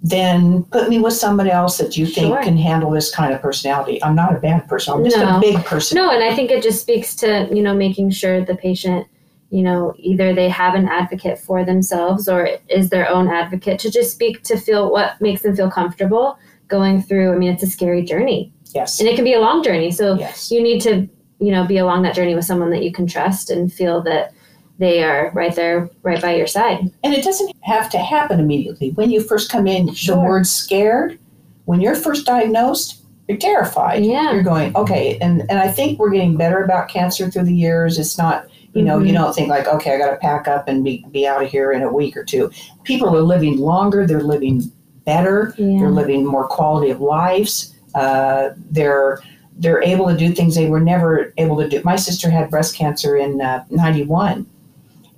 then 0.06 0.64
put 0.64 0.90
me 0.90 1.00
with 1.00 1.14
somebody 1.14 1.50
else 1.50 1.78
that 1.78 1.96
you 1.98 2.06
think 2.06 2.28
Sure. 2.28 2.44
can 2.44 2.58
handle 2.58 2.92
this 2.92 3.10
kind 3.14 3.34
of 3.34 3.42
personality 3.42 4.04
i'm 4.04 4.16
not 4.16 4.36
a 4.36 4.40
bad 4.40 4.68
person 4.68 4.94
i'm 4.96 5.04
just 5.06 5.18
No. 5.18 5.38
a 5.38 5.40
big 5.40 5.64
person 5.64 5.96
No, 5.96 6.10
and 6.10 6.24
I 6.24 6.36
think 6.36 6.52
it 6.52 6.62
just 6.64 6.82
speaks 6.82 7.16
to, 7.18 7.48
you 7.54 7.62
know, 7.62 7.74
making 7.74 8.10
sure 8.12 8.44
the 8.44 8.56
patient, 8.56 9.08
you 9.54 9.62
know, 9.62 9.94
either 10.00 10.34
they 10.34 10.50
have 10.50 10.74
an 10.74 10.88
advocate 10.88 11.38
for 11.38 11.64
themselves 11.64 12.28
or 12.28 12.50
is 12.70 12.90
their 12.90 13.08
own 13.08 13.28
advocate 13.28 13.80
to 13.82 13.92
just 13.92 14.12
speak 14.12 14.42
to 14.42 14.58
feel 14.58 14.92
what 14.92 15.22
makes 15.22 15.44
them 15.44 15.56
feel 15.56 15.70
comfortable 15.70 16.40
going 16.68 17.04
through. 17.04 17.32
I 17.32 17.38
mean, 17.38 17.54
it's 17.54 17.62
a 17.62 17.68
scary 17.68 18.04
journey 18.04 18.52
yes 18.74 19.00
and 19.00 19.08
it 19.08 19.16
can 19.16 19.24
be 19.24 19.34
a 19.34 19.40
long 19.40 19.64
journey. 19.64 19.92
So 19.92 20.16
yes 20.16 20.50
you 20.52 20.62
need 20.62 20.82
to, 20.82 21.08
you 21.40 21.52
know, 21.52 21.66
be 21.66 21.78
along 21.78 22.02
that 22.02 22.16
journey 22.16 22.34
with 22.34 22.46
someone 22.46 22.72
that 22.72 22.84
you 22.84 22.92
can 22.92 23.06
trust 23.06 23.52
and 23.52 23.72
feel 23.72 24.02
that 24.04 24.34
they 24.80 25.04
are 25.04 25.32
right 25.36 25.56
there, 25.56 25.88
right 26.02 26.20
by 26.20 26.36
your 26.36 26.48
side. 26.48 26.92
And 27.04 27.14
it 27.14 27.24
doesn't 27.24 27.56
have 27.62 27.92
to 27.92 28.00
happen 28.00 28.40
immediately. 28.40 28.90
When 28.92 29.12
you 29.12 29.22
first 29.22 29.52
come 29.52 29.68
in, 29.68 29.94
Sure. 29.94 30.16
the 30.16 30.22
word 30.22 30.48
scared, 30.48 31.20
when 31.66 31.80
you're 31.80 31.96
first 31.96 32.26
diagnosed, 32.26 33.04
you're 33.28 33.38
terrified. 33.38 34.04
Yeah. 34.04 34.34
You're 34.34 34.44
going, 34.44 34.76
okay. 34.76 35.18
And, 35.22 35.42
and 35.42 35.60
I 35.60 35.72
think 35.72 36.00
we're 36.00 36.10
getting 36.10 36.38
better 36.38 36.64
about 36.64 36.90
cancer 36.90 37.30
through 37.30 37.46
the 37.46 37.54
years. 37.54 38.00
It's 38.00 38.18
not, 38.18 38.48
you 38.74 38.82
know, 38.82 39.00
you 39.00 39.12
Mhm. 39.12 39.16
don't 39.16 39.36
think 39.36 39.50
like, 39.50 39.68
okay, 39.68 39.94
I 39.96 39.98
got 39.98 40.10
to 40.12 40.18
pack 40.18 40.48
up 40.48 40.68
and 40.68 40.84
be, 40.84 41.06
be 41.12 41.28
out 41.28 41.44
of 41.44 41.50
here 41.50 41.72
in 41.72 41.82
a 41.84 41.92
week 41.92 42.18
or 42.18 42.24
two. 42.24 42.50
People 42.84 43.16
are 43.16 43.22
living 43.22 43.58
longer, 43.60 44.06
they're 44.08 44.22
living 44.22 44.72
better, 45.06 45.54
Yeah. 45.58 45.80
they're 45.80 45.92
living 45.92 46.26
more 46.26 46.46
quality 46.48 46.90
of 46.90 47.00
lives. 47.02 47.74
Uh, 47.96 48.50
they're 48.72 49.20
they're 49.60 49.84
able 49.84 50.08
to 50.08 50.18
do 50.18 50.32
things 50.34 50.56
they 50.56 50.68
were 50.68 50.80
never 50.80 51.32
able 51.38 51.56
to 51.58 51.70
do. 51.70 51.80
My 51.84 51.96
sister 51.96 52.28
had 52.28 52.50
breast 52.50 52.76
cancer 52.76 53.16
in 53.16 53.40
uh, 53.40 53.64
91, 53.70 54.48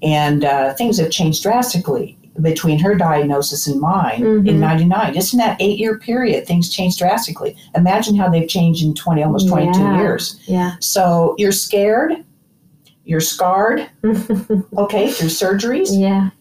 and 0.03 0.43
uh, 0.43 0.74
things 0.74 0.97
have 1.00 1.09
changed 1.09 1.41
drastically 1.41 2.17
between 2.41 2.77
her 2.79 2.95
diagnosis 2.95 3.65
and 3.65 3.79
mine 3.79 4.21
in 4.21 4.43
Mhm. 4.43 4.59
99. 4.59 5.13
Just 5.13 5.31
in 5.33 5.39
that 5.39 5.55
eight 5.62 5.79
year 5.79 5.97
period, 5.97 6.45
things 6.45 6.67
changed 6.69 7.00
drastically. 7.00 7.55
Imagine 7.77 8.17
how 8.17 8.27
they've 8.27 8.50
changed 8.50 8.83
in 8.83 8.93
20, 8.93 9.24
almost 9.24 9.47
22 9.47 9.79
Yeah. 9.79 9.97
years. 10.01 10.35
Yeah. 10.45 10.71
So 10.81 11.35
you're 11.38 11.53
scared, 11.53 12.17
you're 13.05 13.21
scarred, 13.21 13.89
okay, 14.03 15.12
through 15.12 15.29
surgeries, 15.29 15.89
yeah. 15.91 16.31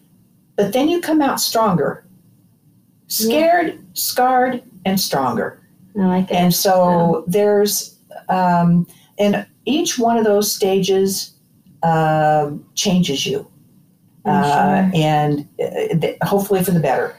but 0.55 0.73
then 0.73 0.89
you 0.89 0.99
come 0.99 1.21
out 1.21 1.39
stronger. 1.39 2.05
Scared, 3.07 3.79
scarred, 3.93 4.63
and 4.83 4.99
stronger. 4.99 5.61
I 5.97 6.05
like 6.07 6.31
it. 6.31 6.33
And 6.33 6.53
so 6.53 7.23
there's, 7.27 7.97
um, 8.29 8.87
and 9.19 9.45
each 9.65 9.97
one 9.97 10.17
of 10.17 10.25
those 10.25 10.53
stages 10.53 11.31
um 11.83 12.65
changes 12.73 13.27
you, 13.27 13.47
uh, 14.25 14.89
sure. 14.89 14.91
and 14.95 15.47
uh, 15.59 15.97
th- 15.99 16.17
hopefully 16.23 16.63
for 16.63 16.71
the 16.71 16.79
better. 16.79 17.15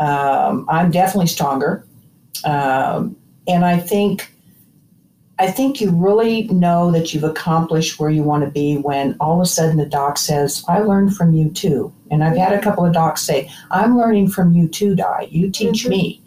Um, 0.00 0.66
I'm 0.68 0.90
definitely 0.90 1.28
stronger, 1.28 1.86
um, 2.44 3.16
and 3.46 3.64
I 3.64 3.78
think, 3.78 4.32
I 5.40 5.50
think 5.50 5.80
you 5.80 5.90
really 5.90 6.44
know 6.48 6.90
that 6.90 7.14
you've 7.14 7.22
accomplished 7.24 8.00
where 8.00 8.10
you 8.10 8.22
want 8.24 8.44
to 8.44 8.50
be 8.50 8.76
when 8.78 9.16
all 9.20 9.36
of 9.36 9.42
a 9.42 9.46
sudden 9.46 9.76
the 9.76 9.86
doc 9.86 10.18
says, 10.18 10.64
"I 10.68 10.80
learned 10.80 11.14
from 11.14 11.32
you 11.34 11.50
too." 11.50 11.92
And 12.10 12.24
I've 12.24 12.36
had 12.36 12.52
a 12.52 12.60
couple 12.60 12.84
of 12.84 12.92
docs 12.92 13.22
say, 13.22 13.48
"I'm 13.70 13.96
learning 13.96 14.28
from 14.30 14.52
you 14.52 14.66
too, 14.66 14.94
Di. 14.96 15.28
You 15.30 15.50
teach 15.50 15.84
Mhm. 15.86 15.90
me." 15.90 16.20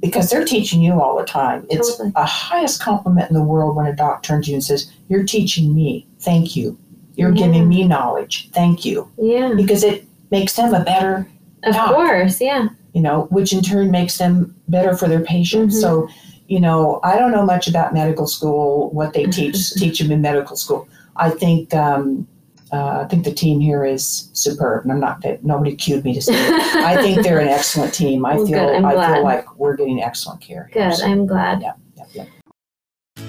Because 0.00 0.30
they're 0.30 0.44
teaching 0.44 0.80
you 0.82 1.00
all 1.00 1.18
the 1.18 1.24
time. 1.24 1.66
It's 1.70 1.92
Totally. 1.92 2.12
a 2.16 2.24
highest 2.24 2.80
compliment 2.80 3.30
in 3.30 3.34
the 3.34 3.42
world 3.42 3.74
when 3.76 3.86
a 3.86 3.94
doc 3.96 4.22
turns 4.22 4.44
to 4.44 4.50
you 4.52 4.56
and 4.56 4.64
says, 4.64 4.86
You're 5.08 5.24
teaching 5.24 5.74
me. 5.74 6.06
Thank 6.20 6.54
you. 6.54 6.76
You're 7.16 7.30
Yeah. 7.34 7.46
giving 7.46 7.68
me 7.68 7.84
knowledge. 7.84 8.50
Thank 8.52 8.84
you. 8.84 9.08
Yeah. 9.20 9.52
Because 9.56 9.82
it 9.84 10.04
makes 10.30 10.54
them 10.54 10.74
a 10.74 10.80
better, 10.80 11.26
Of 11.64 11.74
doc. 11.74 11.94
course. 11.94 12.40
Yeah. 12.40 12.68
you 12.92 13.02
know, 13.02 13.26
which 13.30 13.52
in 13.52 13.60
turn 13.60 13.90
makes 13.90 14.16
them 14.16 14.54
better 14.68 14.96
for 14.96 15.06
their 15.06 15.20
patients. 15.20 15.76
Mhm. 15.76 15.80
So, 15.82 16.08
you 16.48 16.60
know, 16.60 17.00
I 17.02 17.18
don't 17.18 17.32
know 17.32 17.44
much 17.44 17.68
about 17.68 17.92
medical 17.94 18.26
school, 18.26 18.90
what 18.90 19.12
they 19.12 19.24
teach 19.26 19.72
teach 19.74 19.98
them 19.98 20.10
in 20.12 20.20
medical 20.20 20.56
school. 20.56 20.88
I 21.16 21.30
think 21.30 21.74
um, 21.74 22.26
uh, 22.72 23.00
I 23.00 23.04
think 23.08 23.24
the 23.24 23.32
team 23.32 23.60
here 23.60 23.84
is 23.84 24.28
superb. 24.32 24.82
And 24.84 24.92
I'm 24.92 25.00
not 25.00 25.22
that 25.22 25.44
nobody 25.44 25.74
cued 25.76 26.04
me 26.04 26.14
to 26.14 26.20
say 26.22 26.34
it. 26.34 26.52
I 26.76 26.96
think 27.02 27.22
they're 27.22 27.40
an 27.40 27.48
excellent 27.48 27.94
team. 27.94 28.24
I 28.26 28.36
Well, 28.36 28.46
feel. 28.46 28.68
I'm 28.68 28.84
I 28.84 28.92
glad. 28.94 29.14
feel 29.14 29.24
like 29.24 29.58
we're 29.58 29.76
getting 29.76 30.02
excellent 30.02 30.40
care. 30.40 30.68
here. 30.72 30.88
Good. 30.88 30.96
So, 30.96 31.06
I'm 31.06 31.26
glad. 31.26 31.62
yeah, 31.62 31.72
yeah, 31.96 32.04
yeah. 32.12 33.22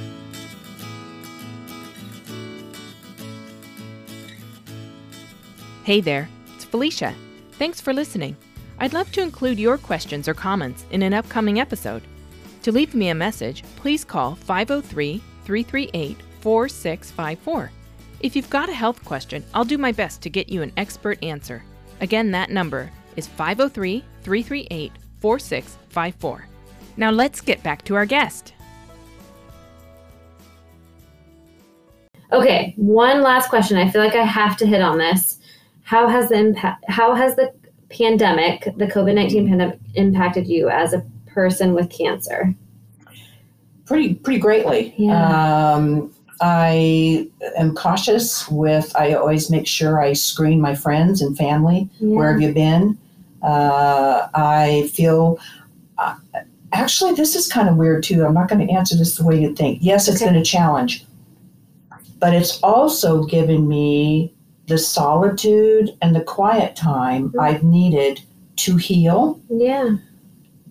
Hey 5.84 6.02
there, 6.02 6.28
it's 6.56 6.66
Felicia. 6.66 7.14
Thanks 7.54 7.80
for 7.80 7.94
listening. 7.94 8.36
I'd 8.80 8.94
love 8.94 9.12
to 9.14 9.22
include 9.22 9.58
your 9.60 9.78
questions 9.78 10.28
or 10.28 10.34
comments 10.34 10.86
in 10.92 11.02
an 11.02 11.14
upcoming 11.14 11.60
episode. 11.60 12.04
To 12.68 12.74
leave 12.74 12.94
me 12.94 13.08
a 13.08 13.16
message, 13.16 13.64
please 13.78 14.04
call 14.04 14.36
503 14.36 15.24
338 15.46 16.18
4654. 16.42 17.72
If 18.20 18.36
you've 18.36 18.50
got 18.50 18.68
a 18.68 18.74
health 18.74 19.06
question, 19.06 19.46
I'll 19.54 19.64
do 19.64 19.78
my 19.78 19.94
best 19.94 20.22
to 20.24 20.30
get 20.30 20.50
you 20.50 20.62
an 20.62 20.74
expert 20.76 21.18
answer. 21.24 21.64
Again, 22.02 22.30
that 22.32 22.50
number 22.50 22.92
is 23.16 23.26
503 23.26 24.04
338 24.22 24.92
4654. 25.22 26.48
Now 26.98 27.10
let's 27.10 27.40
get 27.40 27.64
back 27.64 27.86
to 27.86 27.96
our 27.96 28.06
guest. 28.06 28.52
Okay, 32.34 32.74
one 32.76 33.22
last 33.22 33.48
question. 33.48 33.78
I 33.78 33.90
feel 33.90 34.04
like 34.04 34.16
I 34.16 34.26
have 34.26 34.58
to 34.58 34.68
hit 34.68 34.82
on 34.82 34.98
this. 34.98 35.40
How 35.84 36.10
has 36.10 36.28
the 36.28 36.36
impact? 36.36 36.84
How 36.90 37.16
has 37.16 37.34
the 37.38 37.54
pandemic, 37.90 38.66
the 38.76 38.88
COVID 38.88 39.16
nineteen 39.16 39.48
pandemic, 39.48 39.80
impacted 39.96 40.48
you 40.48 40.68
as 40.68 40.92
a 40.94 41.06
person 41.38 41.74
with 41.76 41.90
cancer? 41.92 42.56
pretty 43.86 44.16
pretty 44.16 44.40
greatly. 44.40 44.94
Yeah. 44.98 45.74
Um, 45.74 46.12
I 46.42 47.30
am 47.58 47.74
cautious 47.76 48.50
with. 48.50 48.92
I 48.98 49.14
always 49.14 49.50
make 49.52 49.66
sure 49.68 50.02
I 50.02 50.14
screen 50.14 50.60
my 50.60 50.74
friends 50.76 51.22
and 51.22 51.38
family. 51.38 51.88
Where 52.00 52.32
have 52.34 52.42
you 52.42 52.52
been? 52.54 52.98
Uh, 53.44 54.28
I 54.34 54.90
feel. 54.94 55.40
Uh, 56.00 56.16
actually, 56.74 57.14
this 57.14 57.36
is 57.36 57.48
kind 57.48 57.70
of 57.70 57.78
weird 57.78 58.04
too. 58.04 58.26
I'm 58.26 58.34
not 58.34 58.50
going 58.50 58.66
to 58.68 58.74
answer 58.74 58.98
this 58.98 59.16
the 59.16 59.24
way 59.26 59.40
you 59.40 59.56
think. 59.56 59.78
Yes, 59.82 60.08
it's 60.10 60.22
Okay. 60.22 60.32
been 60.32 60.42
a 60.42 60.44
challenge. 60.46 61.06
but 62.20 62.34
it's 62.34 62.60
also 62.64 63.24
given 63.26 63.68
me 63.68 64.34
the 64.66 64.78
solitude 64.80 65.92
and 66.02 66.16
the 66.16 66.22
quiet 66.22 66.76
time 66.76 67.30
Mhm. 67.30 67.40
I've 67.40 67.62
needed 67.64 68.22
to 68.56 68.76
heal. 68.76 69.40
Yeah. 69.52 69.98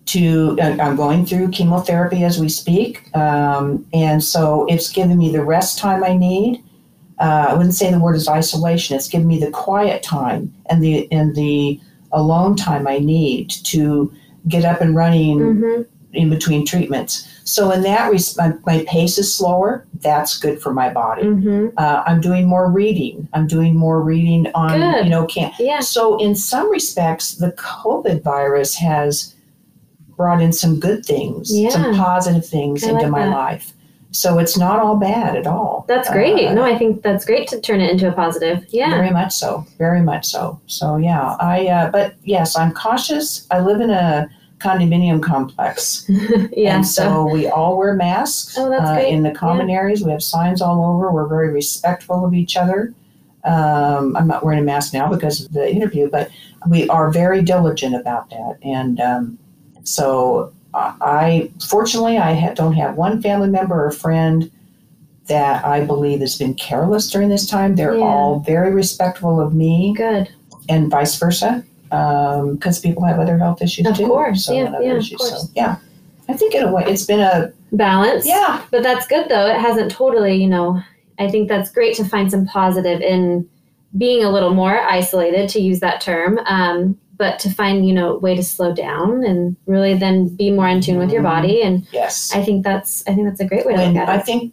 To 0.07 0.57
uh, 0.61 0.77
I'm 0.81 0.95
going 0.97 1.27
through 1.27 1.51
chemotherapy 1.51 2.23
as 2.23 2.39
we 2.39 2.49
speak, 2.49 3.15
um, 3.17 3.85
and 3.93 4.23
so 4.23 4.65
it's 4.67 4.89
given 4.91 5.19
me 5.19 5.33
the 5.33 5.43
rest 5.45 5.79
time 5.79 6.05
I 6.05 6.17
need. 6.17 6.63
Uh, 7.19 7.47
I 7.51 7.55
wouldn't 7.55 7.75
say 7.75 7.91
the 7.91 7.99
word 7.99 8.15
is 8.15 8.29
isolation. 8.29 8.95
It's 8.97 9.09
given 9.09 9.27
me 9.27 9.41
the 9.41 9.51
quiet 9.51 10.03
time 10.05 10.55
and 10.71 10.83
the 10.83 11.11
and 11.11 11.35
the 11.35 11.81
alone 12.13 12.55
time 12.57 12.87
I 12.87 12.99
need 12.99 13.51
to 13.51 14.13
get 14.49 14.65
up 14.65 14.81
and 14.81 14.95
running 14.95 15.39
hmm 15.41 15.83
in 16.13 16.31
between 16.31 16.65
treatments. 16.65 17.29
So 17.45 17.71
in 17.73 17.83
that 17.83 18.11
respect, 18.11 18.65
my, 18.65 18.79
my 18.79 18.85
pace 18.85 19.19
is 19.19 19.33
slower. 19.35 19.85
That's 20.01 20.39
good 20.39 20.63
for 20.63 20.73
my 20.73 20.89
body. 20.89 21.23
hmm 21.25 21.69
Uh, 21.77 22.03
I'm 22.07 22.21
doing 22.21 22.47
more 22.47 22.71
reading. 22.71 23.29
I'm 23.35 23.47
doing 23.47 23.77
more 23.77 24.01
reading 24.01 24.47
on, 24.55 24.81
Good. 24.81 25.05
you 25.05 25.11
know, 25.11 25.27
can 25.27 25.53
Yeah. 25.59 25.81
So 25.81 26.17
in 26.19 26.35
some 26.35 26.71
respects, 26.71 27.35
the 27.35 27.53
COVID 27.53 28.23
virus 28.23 28.77
has 28.77 29.35
brought 30.17 30.41
in 30.41 30.53
some 30.53 30.81
good 30.81 31.05
things, 31.05 31.51
some 31.73 31.95
positive 31.95 32.47
things 32.47 32.83
I 32.85 32.89
into 32.91 33.03
like 33.03 33.11
my 33.11 33.25
that. 33.27 33.35
life. 33.35 33.73
So 34.13 34.39
it's 34.39 34.57
not 34.57 34.79
all 34.81 34.97
bad 34.97 35.37
at 35.37 35.47
all. 35.47 35.85
That's 35.89 36.09
great. 36.09 36.47
Uh, 36.47 36.55
no, 36.55 36.63
I 36.63 36.79
think 36.79 37.03
that's 37.03 37.25
great 37.27 37.49
to 37.49 37.61
turn 37.61 37.81
it 37.83 37.91
into 37.91 38.09
a 38.09 38.13
positive. 38.13 38.65
Yeah. 38.71 38.91
Very 38.97 39.11
much 39.11 39.35
so. 39.35 39.67
Very 39.77 40.01
much 40.01 40.25
so. 40.27 40.59
So 40.67 40.97
yeah, 40.97 41.37
I. 41.39 41.67
Uh, 41.67 41.91
but 41.91 42.15
yes, 42.25 42.57
I'm 42.57 42.73
cautious. 42.73 43.47
I 43.51 43.61
live 43.61 43.81
in 43.83 43.91
a 43.91 44.29
condominium 44.59 45.23
complex. 45.23 46.07
yeah. 46.09 46.77
And 46.77 46.87
so, 46.87 47.31
we 47.31 47.47
all 47.47 47.77
wear 47.77 47.93
masks 47.95 48.57
Oh, 48.57 48.71
that's 48.71 48.89
uh, 48.89 48.95
great. 48.95 49.13
in 49.13 49.23
the 49.23 49.33
common 49.33 49.69
areas. 49.69 50.03
We 50.03 50.11
have 50.13 50.23
signs 50.23 50.63
all 50.63 50.83
over. 50.95 51.13
We're 51.13 51.29
very 51.29 51.53
respectful 51.53 52.25
of 52.25 52.33
each 52.33 52.57
other. 52.57 52.95
Um, 53.45 54.17
I'm 54.17 54.27
not 54.27 54.43
wearing 54.45 54.59
a 54.59 54.63
mask 54.63 54.95
now 54.95 55.11
because 55.13 55.45
of 55.45 55.53
the 55.53 55.71
interview, 55.71 56.09
but 56.11 56.31
we 56.69 56.89
are 56.89 57.11
very 57.11 57.43
diligent 57.43 57.95
about 57.95 58.31
that. 58.31 58.57
And 58.63 58.99
um, 58.99 59.39
so 59.87 60.53
I, 60.75 60.93
I 61.01 61.51
fortunately, 61.67 62.19
I 62.19 62.35
ha- 62.35 62.55
don't 62.55 62.75
have 62.75 62.97
one 62.97 63.23
family 63.23 63.49
member 63.49 63.87
or 63.87 63.91
friend 63.91 64.51
that 65.29 65.65
I 65.65 65.85
believe 65.85 66.21
has 66.21 66.37
been 66.37 66.55
careless 66.55 67.11
during 67.11 67.29
this 67.29 67.49
time. 67.49 67.75
They're 67.77 67.97
Yeah. 67.97 68.05
all 68.05 68.41
very 68.41 68.73
respectful 68.73 69.41
of 69.41 69.55
me 69.55 69.95
Good. 69.97 70.29
and 70.69 70.91
vice 70.91 71.19
versa 71.19 71.65
because 71.89 72.81
people 72.81 73.05
have 73.05 73.19
other 73.19 73.39
health 73.39 73.63
issues 73.63 73.87
Of 73.87 73.97
too. 73.97 74.07
course, 74.07 74.45
So, 74.45 74.53
yeah, 74.53 74.73
yeah, 74.81 74.93
of 74.93 74.99
issues. 74.99 75.21
So, 75.29 75.49
yeah. 75.55 75.77
I 76.29 76.35
think 76.35 76.55
in 76.55 76.65
a 76.65 76.73
way 76.73 76.85
it's 76.87 77.05
been 77.05 77.21
a 77.21 77.53
Balance. 77.73 78.27
yeah 78.27 78.63
But 78.71 78.83
that's 78.85 79.07
good 79.07 79.29
though. 79.29 79.47
It 79.47 79.59
hasn't 79.61 79.91
totally, 79.91 80.35
you 80.37 80.49
know, 80.49 80.81
I 81.19 81.29
think 81.31 81.49
that's 81.49 81.71
great 81.73 81.97
to 81.97 82.05
find 82.05 82.31
some 82.31 82.47
positive 82.47 83.01
in 83.01 83.49
being 83.97 84.25
a 84.25 84.31
little 84.31 84.55
more 84.55 84.81
isolated, 84.83 85.49
to 85.51 85.61
use 85.61 85.81
that 85.81 86.01
term. 86.01 86.39
Um, 86.47 86.99
but 87.19 87.39
to 87.41 87.51
find, 87.51 87.87
you 87.87 87.95
know, 87.95 88.15
a 88.15 88.19
way 88.19 88.35
to 88.35 88.43
slow 88.43 88.73
down 88.75 89.25
and 89.25 89.57
really 89.67 89.95
then 89.95 90.29
be 90.37 90.51
more 90.51 90.69
in 90.69 90.81
tune 90.81 90.99
with 90.99 91.11
your 91.11 91.23
body. 91.23 91.63
And 91.63 91.87
yes. 91.93 92.33
I 92.35 92.43
think 92.45 92.65
that's 92.65 93.03
I 93.09 93.15
think 93.15 93.27
that's 93.27 93.41
a 93.41 93.47
great 93.47 93.65
way 93.67 93.73
to 93.73 93.79
when 93.79 93.95
look 93.95 94.09
I 94.09 94.13
at 94.13 94.17
it. 94.17 94.21
I 94.21 94.23
think 94.23 94.53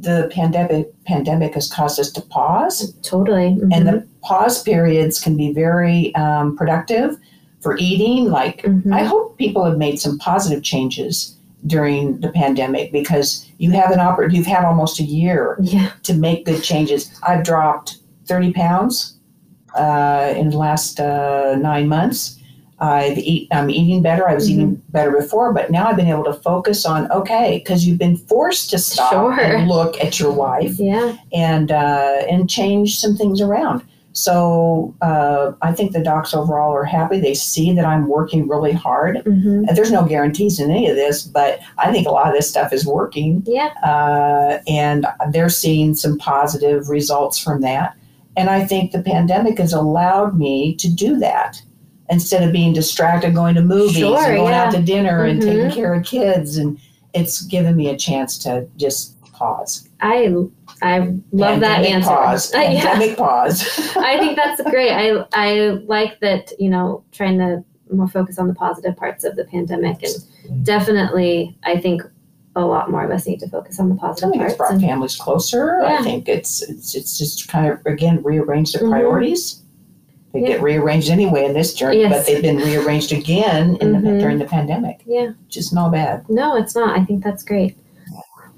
the 0.00 0.30
pandemic 0.32 0.92
pandemic 1.04 1.54
has 1.54 1.70
caused 1.70 1.98
us 1.98 2.10
to 2.12 2.20
pause, 2.20 2.92
Totally. 3.02 3.46
and 3.46 3.72
Mhm. 3.72 3.84
the 3.84 4.06
pause 4.22 4.62
periods 4.62 5.20
can 5.20 5.36
be 5.36 5.52
very 5.52 6.14
um, 6.14 6.56
productive 6.56 7.16
for 7.60 7.76
eating. 7.78 8.30
Like 8.30 8.62
Mhm. 8.62 8.92
I 8.92 9.02
hope 9.04 9.38
people 9.38 9.64
have 9.64 9.78
made 9.78 9.98
some 10.00 10.18
positive 10.18 10.62
changes 10.62 11.34
during 11.66 12.20
the 12.20 12.28
pandemic 12.28 12.92
because 12.92 13.46
you 13.56 13.70
have 13.70 13.90
an 13.90 13.98
oppor- 13.98 14.30
you've 14.30 14.44
had 14.46 14.64
almost 14.66 15.00
a 15.00 15.02
year 15.02 15.56
yeah. 15.62 15.88
to 16.02 16.12
make 16.12 16.44
good 16.44 16.62
changes. 16.62 17.10
I've 17.22 17.42
dropped 17.42 17.96
30 18.26 18.52
pounds 18.52 19.14
uh, 19.74 20.32
in 20.36 20.50
the 20.50 20.56
last 20.58 21.00
uh, 21.00 21.54
nine 21.56 21.88
months. 21.88 22.38
I've 22.80 23.16
eat, 23.18 23.48
I'm 23.52 23.70
eating 23.70 24.02
better. 24.02 24.28
I 24.28 24.34
was 24.34 24.48
Mm-hmm. 24.50 24.60
eating 24.60 24.82
better 24.90 25.12
before, 25.12 25.52
but 25.52 25.70
now 25.70 25.86
I've 25.86 25.96
been 25.96 26.08
able 26.08 26.24
to 26.24 26.34
focus 26.34 26.84
on 26.84 27.10
okay, 27.12 27.58
because 27.62 27.86
you've 27.86 27.98
been 27.98 28.16
forced 28.16 28.68
to 28.70 28.78
stop 28.78 29.12
Sure. 29.12 29.40
and 29.40 29.68
look 29.76 29.98
at 30.00 30.18
your 30.18 30.32
life 30.32 30.78
Yeah. 30.78 31.16
and 31.32 31.70
uh, 31.70 32.22
and 32.28 32.50
change 32.50 32.98
some 32.98 33.16
things 33.16 33.40
around. 33.40 33.82
So 34.12 34.94
uh, 35.02 35.52
I 35.62 35.72
think 35.72 35.92
the 35.92 36.02
docs 36.02 36.34
overall 36.34 36.72
are 36.72 36.84
happy. 36.84 37.18
They 37.20 37.34
see 37.34 37.72
that 37.74 37.84
I'm 37.84 38.06
working 38.08 38.46
really 38.48 38.72
hard. 38.72 39.18
hmm 39.24 39.64
And 39.68 39.76
There's 39.76 39.90
no 39.90 40.04
guarantees 40.04 40.60
in 40.60 40.70
any 40.70 40.88
of 40.88 40.94
this, 40.96 41.22
but 41.22 41.58
I 41.78 41.90
think 41.90 42.06
a 42.06 42.10
lot 42.10 42.28
of 42.28 42.32
this 42.34 42.48
stuff 42.48 42.72
is 42.72 42.86
working 42.86 43.42
Yeah. 43.46 43.70
uh, 43.84 44.58
and 44.68 45.06
they're 45.30 45.48
seeing 45.48 45.94
some 45.94 46.16
positive 46.18 46.88
results 46.88 47.38
from 47.38 47.60
that. 47.62 47.96
And 48.36 48.50
I 48.50 48.64
think 48.64 48.92
the 48.92 49.02
pandemic 49.02 49.58
has 49.58 49.72
allowed 49.72 50.38
me 50.38 50.74
to 50.76 50.92
do 50.92 51.18
that 51.20 51.62
instead 52.10 52.42
of 52.42 52.52
being 52.52 52.72
distracted 52.72 53.34
going 53.34 53.54
to 53.54 53.62
movies 53.62 53.96
Sure, 53.96 54.18
and 54.18 54.36
going 54.36 54.54
out 54.54 54.72
to 54.72 54.82
dinner 54.82 55.24
and 55.24 55.40
Mhm. 55.40 55.44
taking 55.46 55.70
care 55.70 55.94
of 55.94 56.04
kids. 56.04 56.56
And 56.56 56.78
it's 57.14 57.42
given 57.42 57.76
me 57.76 57.88
a 57.88 57.96
chance 57.96 58.36
to 58.38 58.66
just 58.76 59.20
pause. 59.32 59.88
I 60.00 60.32
I 60.82 60.98
love 61.32 61.60
that 61.60 61.82
Pandemic 61.82 61.90
answer. 61.90 62.08
Pause. 62.10 62.54
Uh, 62.54 62.58
yeah. 62.70 62.80
Pandemic 62.82 63.16
pause. 63.16 63.62
I 63.96 64.18
think 64.18 64.36
that's 64.36 64.60
great. 64.70 64.90
I 64.92 65.24
I 65.32 65.78
like 65.86 66.20
that, 66.20 66.52
you 66.58 66.68
know, 66.68 67.04
trying 67.12 67.38
to 67.38 67.64
more 67.90 68.08
focus 68.08 68.38
on 68.38 68.48
the 68.48 68.54
positive 68.54 68.96
parts 68.96 69.24
of 69.24 69.36
the 69.36 69.44
pandemic 69.44 70.02
and 70.02 70.64
definitely 70.64 71.56
I 71.62 71.78
think 71.78 72.02
a 72.56 72.64
lot 72.64 72.90
more 72.90 73.04
of 73.04 73.10
us 73.10 73.26
need 73.26 73.40
to 73.40 73.48
focus 73.48 73.80
on 73.80 73.88
the 73.88 73.94
positive 73.96 74.28
I 74.28 74.32
think 74.32 74.42
it's 74.42 74.54
parts. 74.54 74.58
brought 74.58 74.72
And, 74.72 74.80
families 74.82 75.16
closer. 75.16 75.80
Yeah. 75.82 75.98
I 75.98 76.02
think 76.02 76.28
it's, 76.28 76.62
it's 76.62 76.94
it's 76.94 77.18
just 77.18 77.48
kind 77.48 77.70
of 77.72 77.84
again 77.86 78.22
rearranged 78.22 78.74
the 78.78 78.84
Mhm. 78.84 78.90
priorities. 78.90 79.62
They 80.32 80.40
Yeah. 80.40 80.46
get 80.48 80.62
rearranged 80.62 81.10
anyway 81.10 81.44
in 81.46 81.52
this 81.54 81.74
journey, 81.74 82.00
Yes. 82.00 82.12
but 82.12 82.26
they've 82.26 82.42
been 82.42 82.56
rearranged 82.58 83.12
again 83.12 83.76
in 83.80 83.92
the, 83.92 83.98
Mhm. 83.98 84.20
during 84.20 84.38
the 84.38 84.44
pandemic. 84.44 85.02
yeah. 85.06 85.30
Just 85.48 85.72
not 85.74 85.92
bad. 85.92 86.24
No, 86.28 86.56
it's 86.56 86.74
not. 86.74 86.98
I 86.98 87.04
think 87.04 87.22
that's 87.24 87.42
great. 87.42 87.76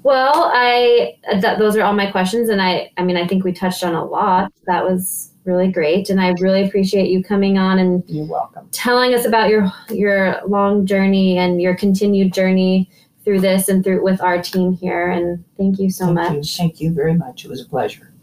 Well, 0.03 0.51
I 0.53 1.15
that 1.41 1.57
those 1.59 1.75
are 1.75 1.83
all 1.83 1.93
my 1.93 2.09
questions 2.11 2.49
and 2.49 2.61
I 2.61 2.91
I 2.97 3.03
mean 3.03 3.17
I 3.17 3.27
think 3.27 3.43
we 3.43 3.51
touched 3.51 3.83
on 3.83 3.93
a 3.95 4.05
lot. 4.05 4.53
That 4.65 4.83
was 4.85 5.31
really 5.43 5.69
great 5.71 6.09
and 6.09 6.19
I 6.21 6.33
really 6.39 6.63
appreciate 6.65 7.09
you 7.09 7.23
coming 7.23 7.57
on 7.57 7.79
and 7.79 8.03
You're 8.07 8.25
welcome. 8.25 8.67
telling 8.71 9.13
us 9.13 9.25
about 9.25 9.49
your 9.49 9.71
your 9.89 10.39
long 10.47 10.85
journey 10.85 11.37
and 11.37 11.61
your 11.61 11.75
continued 11.75 12.33
journey 12.33 12.89
through 13.27 13.41
this 13.41 13.67
and 13.67 13.83
through 13.83 14.01
with 14.01 14.21
our 14.21 14.41
team 14.41 14.71
here 14.71 15.09
and 15.09 15.43
thank 15.57 15.79
you 15.79 15.89
so 15.89 16.05
Thank 16.05 16.15
much. 16.15 16.35
You. 16.35 16.43
Thank 16.43 16.79
you 16.79 16.93
very 16.93 17.13
much. 17.13 17.43
It 17.43 17.49
was 17.49 17.59
a 17.59 17.65
pleasure. 17.67 18.13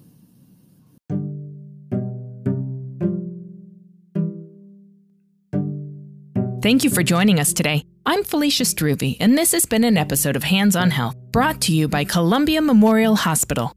Thank 6.63 6.85
you 6.85 6.89
for 6.89 7.03
joining 7.03 7.39
us 7.39 7.53
today. 7.53 7.85
I'm 8.07 8.25
Felicia 8.25 8.65
Struve, 8.65 9.17
and 9.21 9.37
this 9.37 9.53
has 9.53 9.67
been 9.67 9.85
an 9.85 9.99
episode 9.99 10.37
of 10.37 10.45
Hands 10.45 10.75
on 10.75 10.91
Health 10.91 11.17
brought 11.31 11.61
to 11.63 11.75
you 11.75 11.87
by 11.87 12.05
Columbia 12.05 12.63
Memorial 12.63 13.17
Hospital. 13.17 13.77